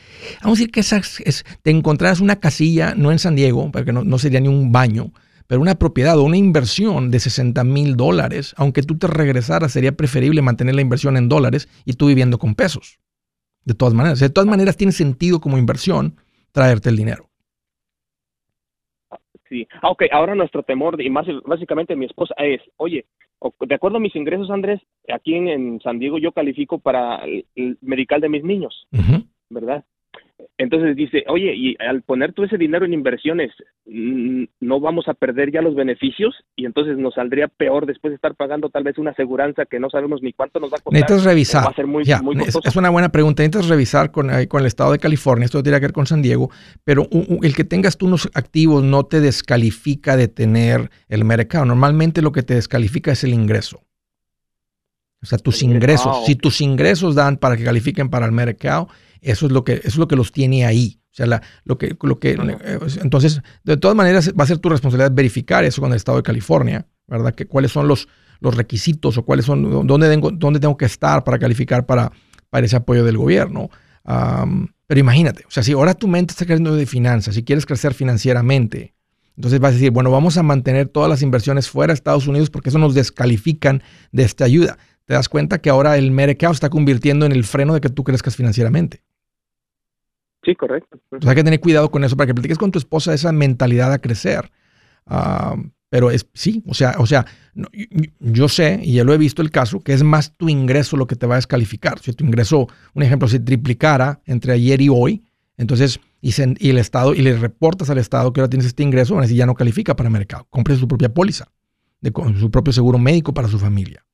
vamos 0.42 0.58
a 0.58 0.60
decir 0.60 0.70
que 0.72 0.80
es, 0.80 1.44
te 1.62 1.70
encontraras 1.70 2.20
una 2.20 2.36
casilla, 2.36 2.94
no 2.96 3.12
en 3.12 3.18
San 3.18 3.36
Diego, 3.36 3.70
porque 3.72 3.92
no, 3.92 4.04
no 4.04 4.18
sería 4.18 4.40
ni 4.40 4.48
un 4.48 4.72
baño, 4.72 5.12
pero 5.46 5.60
una 5.60 5.76
propiedad 5.76 6.18
o 6.18 6.24
una 6.24 6.36
inversión 6.36 7.10
de 7.10 7.20
60 7.20 7.62
mil 7.64 7.96
dólares, 7.96 8.54
aunque 8.56 8.82
tú 8.82 8.98
te 8.98 9.06
regresaras, 9.06 9.72
sería 9.72 9.96
preferible 9.96 10.42
mantener 10.42 10.74
la 10.74 10.80
inversión 10.80 11.16
en 11.16 11.28
dólares 11.28 11.68
y 11.84 11.94
tú 11.94 12.06
viviendo 12.06 12.38
con 12.38 12.54
pesos. 12.54 12.98
De 13.64 13.74
todas 13.74 13.94
maneras, 13.94 14.18
de 14.18 14.30
todas 14.30 14.48
maneras 14.48 14.76
tiene 14.76 14.92
sentido 14.92 15.40
como 15.40 15.58
inversión 15.58 16.16
traerte 16.52 16.88
el 16.88 16.96
dinero. 16.96 17.29
Sí, 19.50 19.66
ah, 19.82 19.90
ok, 19.90 20.04
ahora 20.12 20.36
nuestro 20.36 20.62
temor, 20.62 21.02
y 21.02 21.10
más 21.10 21.26
básicamente 21.44 21.96
mi 21.96 22.06
esposa 22.06 22.34
es, 22.38 22.62
oye, 22.76 23.04
de 23.60 23.74
acuerdo 23.74 23.96
a 23.96 24.00
mis 24.00 24.14
ingresos, 24.14 24.48
Andrés, 24.48 24.80
aquí 25.12 25.34
en, 25.34 25.80
San 25.80 25.98
Diego 25.98 26.18
yo 26.18 26.30
califico 26.30 26.78
para 26.78 27.16
el, 27.24 27.76
medical 27.80 28.20
de 28.20 28.28
mis 28.28 28.44
niños, 28.44 28.86
¿verdad? 29.50 29.84
Entonces 30.58 30.94
dice, 30.96 31.24
oye, 31.28 31.54
y 31.54 31.76
al 31.78 32.02
poner 32.02 32.32
todo 32.32 32.46
ese 32.46 32.58
dinero 32.58 32.84
en 32.84 32.92
inversiones, 32.92 33.50
mm, 33.86 34.44
no 34.60 34.80
vamos 34.80 35.08
a 35.08 35.14
perder 35.14 35.50
ya 35.50 35.62
los 35.62 35.74
beneficios 35.74 36.34
y 36.56 36.66
entonces 36.66 36.98
nos 36.98 37.14
saldría 37.14 37.48
peor 37.48 37.86
después 37.86 38.10
de 38.10 38.16
estar 38.16 38.34
pagando 38.34 38.68
tal 38.68 38.84
vez 38.84 38.98
una 38.98 39.12
aseguranza 39.12 39.64
que 39.64 39.80
no 39.80 39.88
sabemos 39.90 40.22
ni 40.22 40.32
cuánto 40.32 40.60
nos 40.60 40.70
va 40.70 40.76
a 40.78 40.82
costar. 40.82 41.00
Necesitas 41.00 41.24
revisar. 41.24 41.64
Va 41.64 41.70
a 41.70 41.74
ser 41.74 41.86
muy, 41.86 42.02
es, 42.02 42.76
una 42.76 42.90
buena 42.90 43.10
pregunta. 43.10 43.42
Necesitas 43.42 43.68
revisar 43.68 44.10
con, 44.10 44.28
con 44.48 44.60
el 44.60 44.66
estado 44.66 44.92
de 44.92 44.98
California, 44.98 45.46
esto 45.46 45.62
tiene 45.62 45.78
que 45.78 45.86
ver 45.86 45.92
con 45.92 46.06
San 46.06 46.22
Diego, 46.22 46.50
pero 46.84 47.06
el 47.42 47.54
que 47.54 47.64
tengas 47.64 47.96
tú 47.96 48.06
unos 48.06 48.30
activos 48.34 48.82
no 48.82 49.04
te 49.04 49.20
descalifica 49.20 50.16
de 50.16 50.28
tener 50.28 50.90
el 51.08 51.24
mercado. 51.24 51.64
Normalmente 51.64 52.22
lo 52.22 52.32
que 52.32 52.42
te 52.42 52.54
descalifica 52.54 53.12
es 53.12 53.24
el 53.24 53.34
ingreso. 53.34 53.80
O 55.22 55.26
sea, 55.26 55.38
tus 55.38 55.62
ingresos. 55.62 56.24
Si 56.26 56.34
tus 56.34 56.60
ingresos 56.60 57.14
dan 57.14 57.36
para 57.36 57.56
que 57.56 57.64
califiquen 57.64 58.08
para 58.08 58.26
el 58.26 58.32
mercado, 58.32 58.88
eso 59.20 59.46
es 59.46 59.52
lo 59.52 59.64
que, 59.64 59.80
es 59.84 59.96
lo 59.96 60.08
que 60.08 60.16
los 60.16 60.32
tiene 60.32 60.64
ahí. 60.64 61.00
O 61.12 61.14
sea, 61.14 61.26
la, 61.26 61.42
lo 61.64 61.76
que, 61.76 61.96
lo 62.02 62.18
que, 62.18 62.32
eh, 62.32 62.78
entonces, 63.02 63.42
de 63.64 63.76
todas 63.76 63.96
maneras, 63.96 64.32
va 64.38 64.44
a 64.44 64.46
ser 64.46 64.58
tu 64.58 64.68
responsabilidad 64.68 65.12
verificar 65.12 65.64
eso 65.64 65.82
con 65.82 65.90
el 65.90 65.96
Estado 65.96 66.18
de 66.18 66.22
California, 66.22 66.86
¿verdad? 67.08 67.34
Que 67.34 67.46
cuáles 67.46 67.72
son 67.72 67.88
los, 67.88 68.08
los 68.38 68.56
requisitos 68.56 69.18
o 69.18 69.24
cuáles 69.24 69.44
son, 69.44 69.86
dónde 69.86 70.08
tengo, 70.08 70.30
dónde 70.30 70.60
tengo 70.60 70.76
que 70.76 70.84
estar 70.84 71.24
para 71.24 71.38
calificar 71.38 71.84
para, 71.84 72.12
para 72.48 72.64
ese 72.64 72.76
apoyo 72.76 73.04
del 73.04 73.18
gobierno. 73.18 73.70
pero 74.86 75.00
imagínate, 75.00 75.44
o 75.46 75.50
sea, 75.50 75.64
si 75.64 75.72
ahora 75.72 75.94
tu 75.94 76.06
mente 76.06 76.32
está 76.32 76.44
creciendo 76.44 76.76
de 76.76 76.86
finanzas, 76.86 77.34
si 77.34 77.42
quieres 77.42 77.66
crecer 77.66 77.92
financieramente, 77.92 78.94
entonces 79.36 79.58
vas 79.58 79.70
a 79.70 79.74
decir, 79.74 79.90
bueno, 79.90 80.10
vamos 80.10 80.36
a 80.36 80.42
mantener 80.42 80.88
todas 80.88 81.08
las 81.08 81.22
inversiones 81.22 81.68
fuera 81.68 81.92
de 81.92 81.94
Estados 81.94 82.26
Unidos 82.26 82.50
porque 82.50 82.68
eso 82.68 82.78
nos 82.78 82.94
descalifican 82.94 83.82
de 84.12 84.24
esta 84.24 84.44
ayuda. 84.44 84.78
Te 85.10 85.14
das 85.14 85.28
cuenta 85.28 85.58
que 85.58 85.70
ahora 85.70 85.98
el 85.98 86.12
mercado 86.12 86.54
se 86.54 86.58
está 86.58 86.70
convirtiendo 86.70 87.26
en 87.26 87.32
el 87.32 87.42
freno 87.42 87.74
de 87.74 87.80
que 87.80 87.88
tú 87.88 88.04
crezcas 88.04 88.36
financieramente. 88.36 89.02
Sí, 90.44 90.54
correcto. 90.54 91.00
hay 91.26 91.34
que 91.34 91.42
tener 91.42 91.58
cuidado 91.58 91.90
con 91.90 92.04
eso 92.04 92.16
para 92.16 92.28
que 92.28 92.34
platiques 92.34 92.58
con 92.58 92.70
tu 92.70 92.78
esposa 92.78 93.12
esa 93.12 93.32
mentalidad 93.32 93.92
a 93.92 93.98
crecer. 93.98 94.52
Ah, 95.06 95.56
pero 95.88 96.12
es 96.12 96.28
sí, 96.32 96.62
o 96.64 96.74
sea, 96.74 96.94
o 96.98 97.06
sea, 97.06 97.26
yo 98.20 98.48
sé, 98.48 98.78
y 98.84 98.92
ya 98.92 99.02
lo 99.02 99.12
he 99.12 99.18
visto 99.18 99.42
el 99.42 99.50
caso, 99.50 99.80
que 99.80 99.94
es 99.94 100.04
más 100.04 100.36
tu 100.36 100.48
ingreso 100.48 100.96
lo 100.96 101.08
que 101.08 101.16
te 101.16 101.26
va 101.26 101.34
a 101.34 101.38
descalificar. 101.38 101.98
Si 101.98 102.12
tu 102.12 102.24
ingreso, 102.24 102.68
un 102.94 103.02
ejemplo, 103.02 103.26
se 103.26 103.40
triplicara 103.40 104.20
entre 104.26 104.52
ayer 104.52 104.80
y 104.80 104.90
hoy, 104.90 105.24
entonces, 105.56 105.98
y, 106.20 106.32
y 106.60 106.70
el 106.70 106.78
Estado, 106.78 107.16
y 107.16 107.22
le 107.22 107.36
reportas 107.36 107.90
al 107.90 107.98
Estado 107.98 108.32
que 108.32 108.42
ahora 108.42 108.50
tienes 108.50 108.68
este 108.68 108.84
ingreso, 108.84 109.14
van 109.14 109.22
a 109.22 109.26
decir, 109.26 109.38
ya 109.38 109.46
no 109.46 109.54
califica 109.54 109.96
para 109.96 110.06
el 110.06 110.12
mercado. 110.12 110.46
Compre 110.50 110.76
su 110.76 110.86
propia 110.86 111.12
póliza, 111.12 111.48
de, 112.00 112.12
con 112.12 112.38
su 112.38 112.48
propio 112.52 112.72
seguro 112.72 112.96
médico 112.96 113.34
para 113.34 113.48
su 113.48 113.58
familia. 113.58 114.04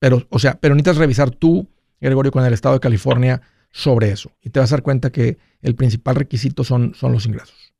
Pero, 0.00 0.26
o 0.30 0.38
sea, 0.40 0.58
pero 0.60 0.74
necesitas 0.74 0.96
revisar 0.96 1.30
tú, 1.30 1.68
Gregorio, 2.00 2.32
con 2.32 2.44
el 2.44 2.52
Estado 2.52 2.74
de 2.74 2.80
California 2.80 3.42
sobre 3.70 4.10
eso. 4.10 4.32
Y 4.42 4.50
te 4.50 4.58
vas 4.58 4.72
a 4.72 4.76
dar 4.76 4.82
cuenta 4.82 5.12
que 5.12 5.36
el 5.62 5.76
principal 5.76 6.16
requisito 6.16 6.64
son, 6.64 6.94
son 6.94 7.12
los 7.12 7.26
ingresos. 7.26 7.72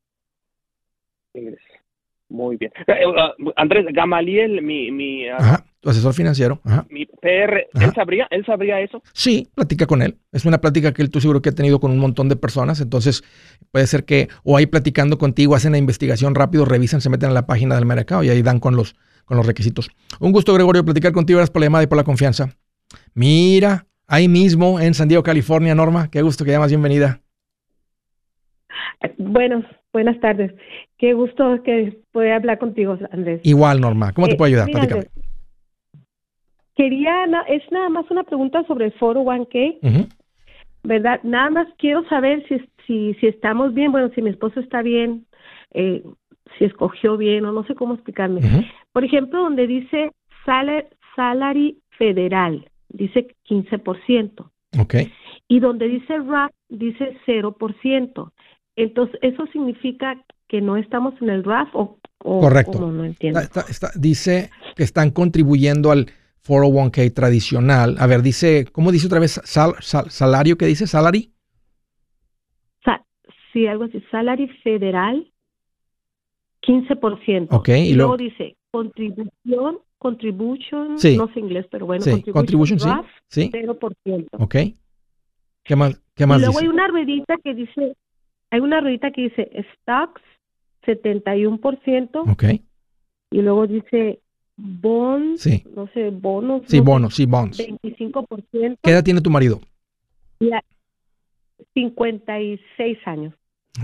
Muy 2.29 2.57
bien. 2.57 2.71
Eh, 2.87 3.07
uh, 3.07 3.51
Andrés, 3.57 3.87
Gamaliel, 3.93 4.63
mi... 4.63 4.93
mi 4.93 5.29
uh, 5.29 5.35
Ajá, 5.35 5.65
tu 5.81 5.91
asesor 5.91 6.15
financiero. 6.15 6.61
Ajá. 6.63 6.87
Mi 6.89 7.07
PR, 7.07 7.67
¿él 7.75 7.93
sabría, 7.95 8.29
¿él 8.31 8.45
sabría 8.45 8.81
eso? 8.81 9.03
Sí, 9.13 9.49
platica 9.55 9.87
con 9.87 10.03
él. 10.03 10.17
Es 10.31 10.45
una 10.45 10.61
plática 10.61 10.93
que 10.93 11.03
él 11.03 11.11
tú 11.11 11.21
seguro 11.21 11.43
que 11.43 11.49
ha 11.49 11.55
tenido 11.55 11.81
con 11.81 11.91
un 11.91 11.99
montón 11.99 12.29
de 12.29 12.37
personas. 12.37 12.81
Entonces, 12.81 13.25
puede 13.73 13.87
ser 13.87 14.05
que 14.05 14.29
o 14.45 14.57
ahí 14.57 14.67
platicando 14.67 15.19
contigo, 15.19 15.55
hacen 15.55 15.73
la 15.73 15.79
investigación 15.79 16.35
rápido, 16.35 16.65
revisan, 16.67 17.01
se 17.01 17.11
meten 17.11 17.31
a 17.31 17.33
la 17.33 17.47
página 17.47 17.75
del 17.75 17.87
mercado 17.87 18.23
y 18.23 18.29
ahí 18.29 18.43
dan 18.43 18.61
con 18.61 18.77
los, 18.77 18.95
con 19.31 19.37
los 19.37 19.47
requisitos. 19.47 19.89
Un 20.19 20.33
gusto, 20.33 20.53
Gregorio, 20.53 20.85
platicar 20.85 21.13
contigo. 21.13 21.37
Gracias 21.37 21.53
por 21.53 21.61
la 21.61 21.67
llamada 21.67 21.85
y 21.85 21.87
por 21.87 21.97
la 21.97 22.03
confianza. 22.03 22.49
Mira, 23.15 23.87
ahí 24.09 24.27
mismo 24.27 24.81
en 24.81 24.93
San 24.93 25.07
Diego, 25.07 25.23
California, 25.23 25.73
Norma. 25.73 26.11
Qué 26.11 26.21
gusto 26.21 26.45
que 26.45 26.51
llamas. 26.51 26.73
Bienvenida. 26.73 27.21
Bueno, 29.19 29.65
buenas 29.93 30.19
tardes. 30.19 30.53
Qué 30.99 31.13
gusto 31.13 31.63
que 31.63 31.97
pueda 32.11 32.35
hablar 32.35 32.59
contigo, 32.59 32.99
Andrés. 33.13 33.41
Igual, 33.45 33.81
Norma. 33.81 34.13
¿Cómo 34.13 34.27
te 34.27 34.35
puedo 34.35 34.49
ayudar? 34.49 34.69
Platícame. 34.69 35.05
Quería, 36.75 37.25
es 37.47 37.63
nada 37.71 37.89
más 37.89 38.11
una 38.11 38.25
pregunta 38.25 38.65
sobre 38.67 38.87
el 38.87 38.93
foro 38.95 39.23
1K. 39.23 40.09
¿Verdad? 40.83 41.21
Nada 41.23 41.51
más 41.51 41.69
quiero 41.79 42.03
saber 42.09 42.45
si, 42.49 42.59
si, 42.85 43.15
si 43.21 43.29
estamos 43.29 43.75
bien, 43.75 43.93
bueno, 43.93 44.11
si 44.13 44.23
mi 44.23 44.31
esposo 44.31 44.59
está 44.59 44.83
bien, 44.83 45.25
eh, 45.73 46.03
si 46.59 46.65
escogió 46.65 47.17
bien 47.17 47.45
o 47.45 47.53
no 47.53 47.65
sé 47.65 47.75
cómo 47.75 47.95
explicarme. 47.95 48.41
Por 48.93 49.05
ejemplo, 49.05 49.41
donde 49.43 49.67
dice 49.67 50.13
salary 51.17 51.79
federal, 51.99 52.69
dice 52.89 53.29
15%. 53.49 54.51
Ok. 54.79 54.95
Y 55.49 55.61
donde 55.61 55.89
dice 55.89 56.19
RAP, 56.19 56.53
dice 56.69 57.17
0%. 57.27 58.33
Entonces, 58.77 59.19
¿eso 59.23 59.47
significa 59.53 60.23
que 60.49 60.61
no 60.61 60.77
estamos 60.77 61.15
en 61.21 61.31
el 61.31 61.45
RAF 61.45 61.69
o, 61.75 61.99
Correcto. 62.19 62.91
no 62.91 63.05
entiendo? 63.05 63.41
dice 63.95 64.51
que 64.77 64.83
están 64.83 65.11
contribuyendo 65.11 65.91
al 65.91 66.07
401k 66.47 67.15
tradicional. 67.15 67.97
A 67.99 68.07
ver, 68.07 68.23
dice, 68.23 68.67
¿cómo 68.73 68.93
dice 68.93 69.07
otra 69.07 69.21
vez 69.21 69.41
salario? 69.45 70.57
¿Qué 70.57 70.67
dice? 70.67 70.87
¿Salary? 70.87 71.33
sí, 73.53 73.67
algo 73.67 73.85
así. 73.85 74.03
Salary 74.11 74.49
federal, 74.63 75.30
15%. 76.63 77.49
Ok. 77.51 77.69
Y, 77.69 77.95
luego, 77.95 78.17
dice 78.17 78.57
contribución, 78.71 79.79
contribution, 79.99 80.95
no 80.95 81.33
sé 81.33 81.41
inglés, 81.41 81.67
pero 81.71 81.87
bueno, 81.87 82.03
sí. 82.03 82.23
contribution, 82.33 82.79
sí. 83.29 83.51
0%. 83.53 84.27
Ok. 84.39 84.57
¿Qué 85.63 85.77
más, 85.77 86.01
qué 86.15 86.27
más 86.27 86.39
y 86.39 86.45
luego 86.45 86.59
hay 86.59 86.69
una 86.69 86.89
ruedita 86.89 87.37
que 87.45 87.55
dice 87.55 87.97
hay 88.51 88.61
una 88.61 88.81
ruedita 88.81 89.11
que 89.13 89.23
dice 89.23 89.51
stocks 89.75 90.23
71%. 90.83 92.31
Ok. 92.31 92.45
Y 93.31 93.43
luego 93.43 93.67
dice 93.67 94.21
bonds, 94.57 95.47
no 95.75 95.89
sé, 95.89 96.11
bonos. 96.11 96.63
Sí, 96.67 96.81
bonos, 96.81 97.15
sí, 97.15 97.27
bonds. 97.27 97.59
25%. 97.59 98.79
¿Qué 98.83 98.91
edad 98.91 99.05
tiene 99.05 99.21
tu 99.21 99.31
marido? 99.31 99.61
Ya, 100.41 100.63
56 101.75 102.99
años. 103.07 103.35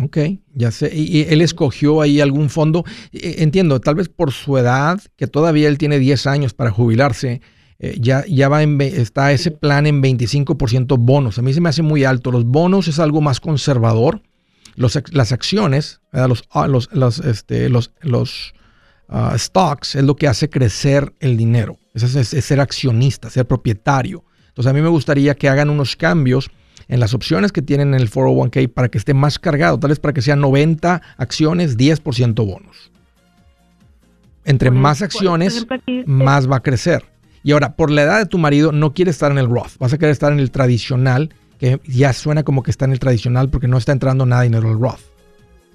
Ok, 0.02 0.18
ya 0.54 0.70
sé. 0.70 0.90
¿Y, 0.94 1.22
él 1.22 1.40
escogió 1.40 2.00
ahí 2.00 2.20
algún 2.20 2.50
fondo? 2.50 2.84
E, 3.12 3.42
entiendo, 3.42 3.80
tal 3.80 3.94
vez 3.94 4.08
por 4.08 4.32
su 4.32 4.58
edad, 4.58 5.00
que 5.16 5.26
todavía 5.26 5.68
él 5.68 5.78
tiene 5.78 5.98
10 5.98 6.26
años 6.26 6.54
para 6.54 6.70
jubilarse, 6.70 7.40
eh, 7.78 7.96
ya, 8.00 8.24
ya 8.26 8.48
va 8.48 8.62
en, 8.62 8.80
está 8.80 9.32
ese 9.32 9.50
plan 9.50 9.86
en 9.86 10.02
25% 10.02 10.96
bonos. 10.98 11.38
A 11.38 11.42
mí 11.42 11.52
se 11.52 11.60
me 11.60 11.68
hace 11.68 11.82
muy 11.82 12.04
alto. 12.04 12.32
Los 12.32 12.44
bonos 12.44 12.88
es 12.88 12.98
algo 12.98 13.20
más 13.20 13.40
conservador 13.40 14.22
las 14.76 15.32
acciones, 15.32 16.00
los, 16.12 16.44
ah, 16.50 16.68
los, 16.68 16.90
los, 16.92 17.18
este, 17.20 17.68
los, 17.68 17.92
los 18.02 18.54
ah, 19.08 19.34
stocks 19.38 19.94
es 19.94 20.04
lo 20.04 20.16
que 20.16 20.28
hace 20.28 20.50
crecer 20.50 21.14
el 21.20 21.36
dinero. 21.36 21.78
Es, 21.94 22.14
es, 22.14 22.44
ser 22.44 22.60
accionista, 22.60 23.30
ser 23.30 23.46
propietario. 23.46 24.24
Entonces 24.48 24.70
a 24.70 24.74
mí 24.74 24.82
me 24.82 24.88
gustaría 24.88 25.34
que 25.34 25.48
hagan 25.48 25.70
unos 25.70 25.96
cambios 25.96 26.50
en 26.88 27.00
las 27.00 27.14
opciones 27.14 27.52
que 27.52 27.62
tienen 27.62 27.94
en 27.94 28.00
el 28.00 28.10
401k 28.10 28.72
para 28.72 28.88
que 28.88 28.98
esté 28.98 29.14
más 29.14 29.38
cargado, 29.38 29.78
tal 29.78 29.90
vez 29.90 29.98
para 29.98 30.14
que 30.14 30.22
sean 30.22 30.40
90 30.40 31.02
acciones, 31.16 31.76
10% 31.76 32.34
bonos. 32.34 32.90
Entre 34.44 34.70
más 34.70 35.02
acciones, 35.02 35.66
más 36.06 36.48
va 36.50 36.56
a 36.56 36.62
crecer. 36.62 37.04
Y 37.42 37.52
ahora, 37.52 37.74
por 37.74 37.90
la 37.90 38.02
edad 38.02 38.18
de 38.18 38.26
tu 38.26 38.38
marido, 38.38 38.72
no 38.72 38.94
quiere 38.94 39.10
estar 39.10 39.32
en 39.32 39.38
el 39.38 39.48
Roth, 39.48 39.78
vas 39.78 39.92
a 39.92 39.98
querer 39.98 40.12
estar 40.12 40.32
en 40.32 40.38
el 40.38 40.50
tradicional 40.50 41.34
que 41.58 41.80
ya 41.84 42.12
suena 42.12 42.42
como 42.42 42.62
que 42.62 42.70
está 42.70 42.84
en 42.84 42.92
el 42.92 42.98
tradicional 42.98 43.48
porque 43.48 43.66
no 43.66 43.78
está 43.78 43.92
entrando 43.92 44.26
nada 44.26 44.44
en 44.44 44.54
el 44.54 44.62
Roth. 44.62 45.00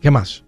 ¿Qué 0.02 0.12
más? 0.12 0.44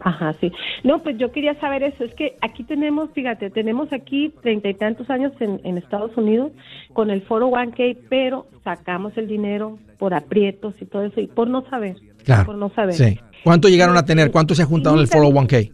Ajá, 0.00 0.34
sí. 0.40 0.52
No, 0.82 1.02
pues 1.02 1.18
yo 1.18 1.32
quería 1.32 1.58
saber 1.60 1.82
eso. 1.82 2.04
Es 2.04 2.14
que 2.14 2.36
aquí 2.40 2.64
tenemos, 2.64 3.10
fíjate, 3.12 3.50
tenemos 3.50 3.92
aquí 3.92 4.32
treinta 4.42 4.68
y 4.68 4.74
tantos 4.74 5.10
años 5.10 5.32
en, 5.40 5.78
Estados 5.78 6.16
Unidos 6.16 6.52
con 6.92 7.10
el 7.10 7.22
foro 7.22 7.50
1K, 7.50 7.98
pero 8.08 8.46
sacamos 8.62 9.16
el 9.16 9.26
dinero 9.26 9.78
por 9.98 10.14
aprietos 10.14 10.74
y 10.80 10.86
todo 10.86 11.04
eso 11.04 11.20
y 11.20 11.26
por 11.26 11.48
no 11.48 11.68
saber. 11.68 11.96
Claro. 12.24 12.46
Por 12.46 12.56
no 12.56 12.70
saber. 12.70 12.94
Sí. 12.94 13.18
¿Cuánto 13.42 13.68
llegaron 13.68 13.96
a 13.96 14.04
tener? 14.04 14.30
¿Cuánto 14.30 14.54
se 14.54 14.62
ha 14.62 14.66
juntado 14.66 14.96
en 14.96 15.02
el 15.02 15.08
foro 15.08 15.28
1K? 15.28 15.72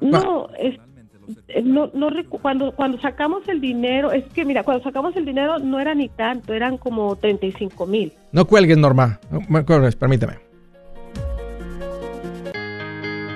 No, 0.00 0.48
es, 0.58 0.78
eh, 1.48 1.62
no, 1.62 1.90
no 1.94 2.08
cuando 2.28 2.72
cuando 2.72 2.98
sacamos 3.00 3.46
el 3.48 3.60
dinero, 3.60 4.10
es 4.10 4.24
que 4.32 4.44
mira, 4.44 4.64
cuando 4.64 4.82
sacamos 4.82 5.14
el 5.16 5.24
dinero 5.24 5.58
no 5.58 5.78
era 5.78 5.94
ni 5.94 6.08
tanto, 6.08 6.54
eran 6.54 6.76
como 6.76 7.14
35 7.16 7.86
mil. 7.86 8.12
No 8.32 8.46
cuelgues, 8.46 8.78
Norma. 8.78 9.20
No, 9.30 9.40
permíteme. 9.98 10.51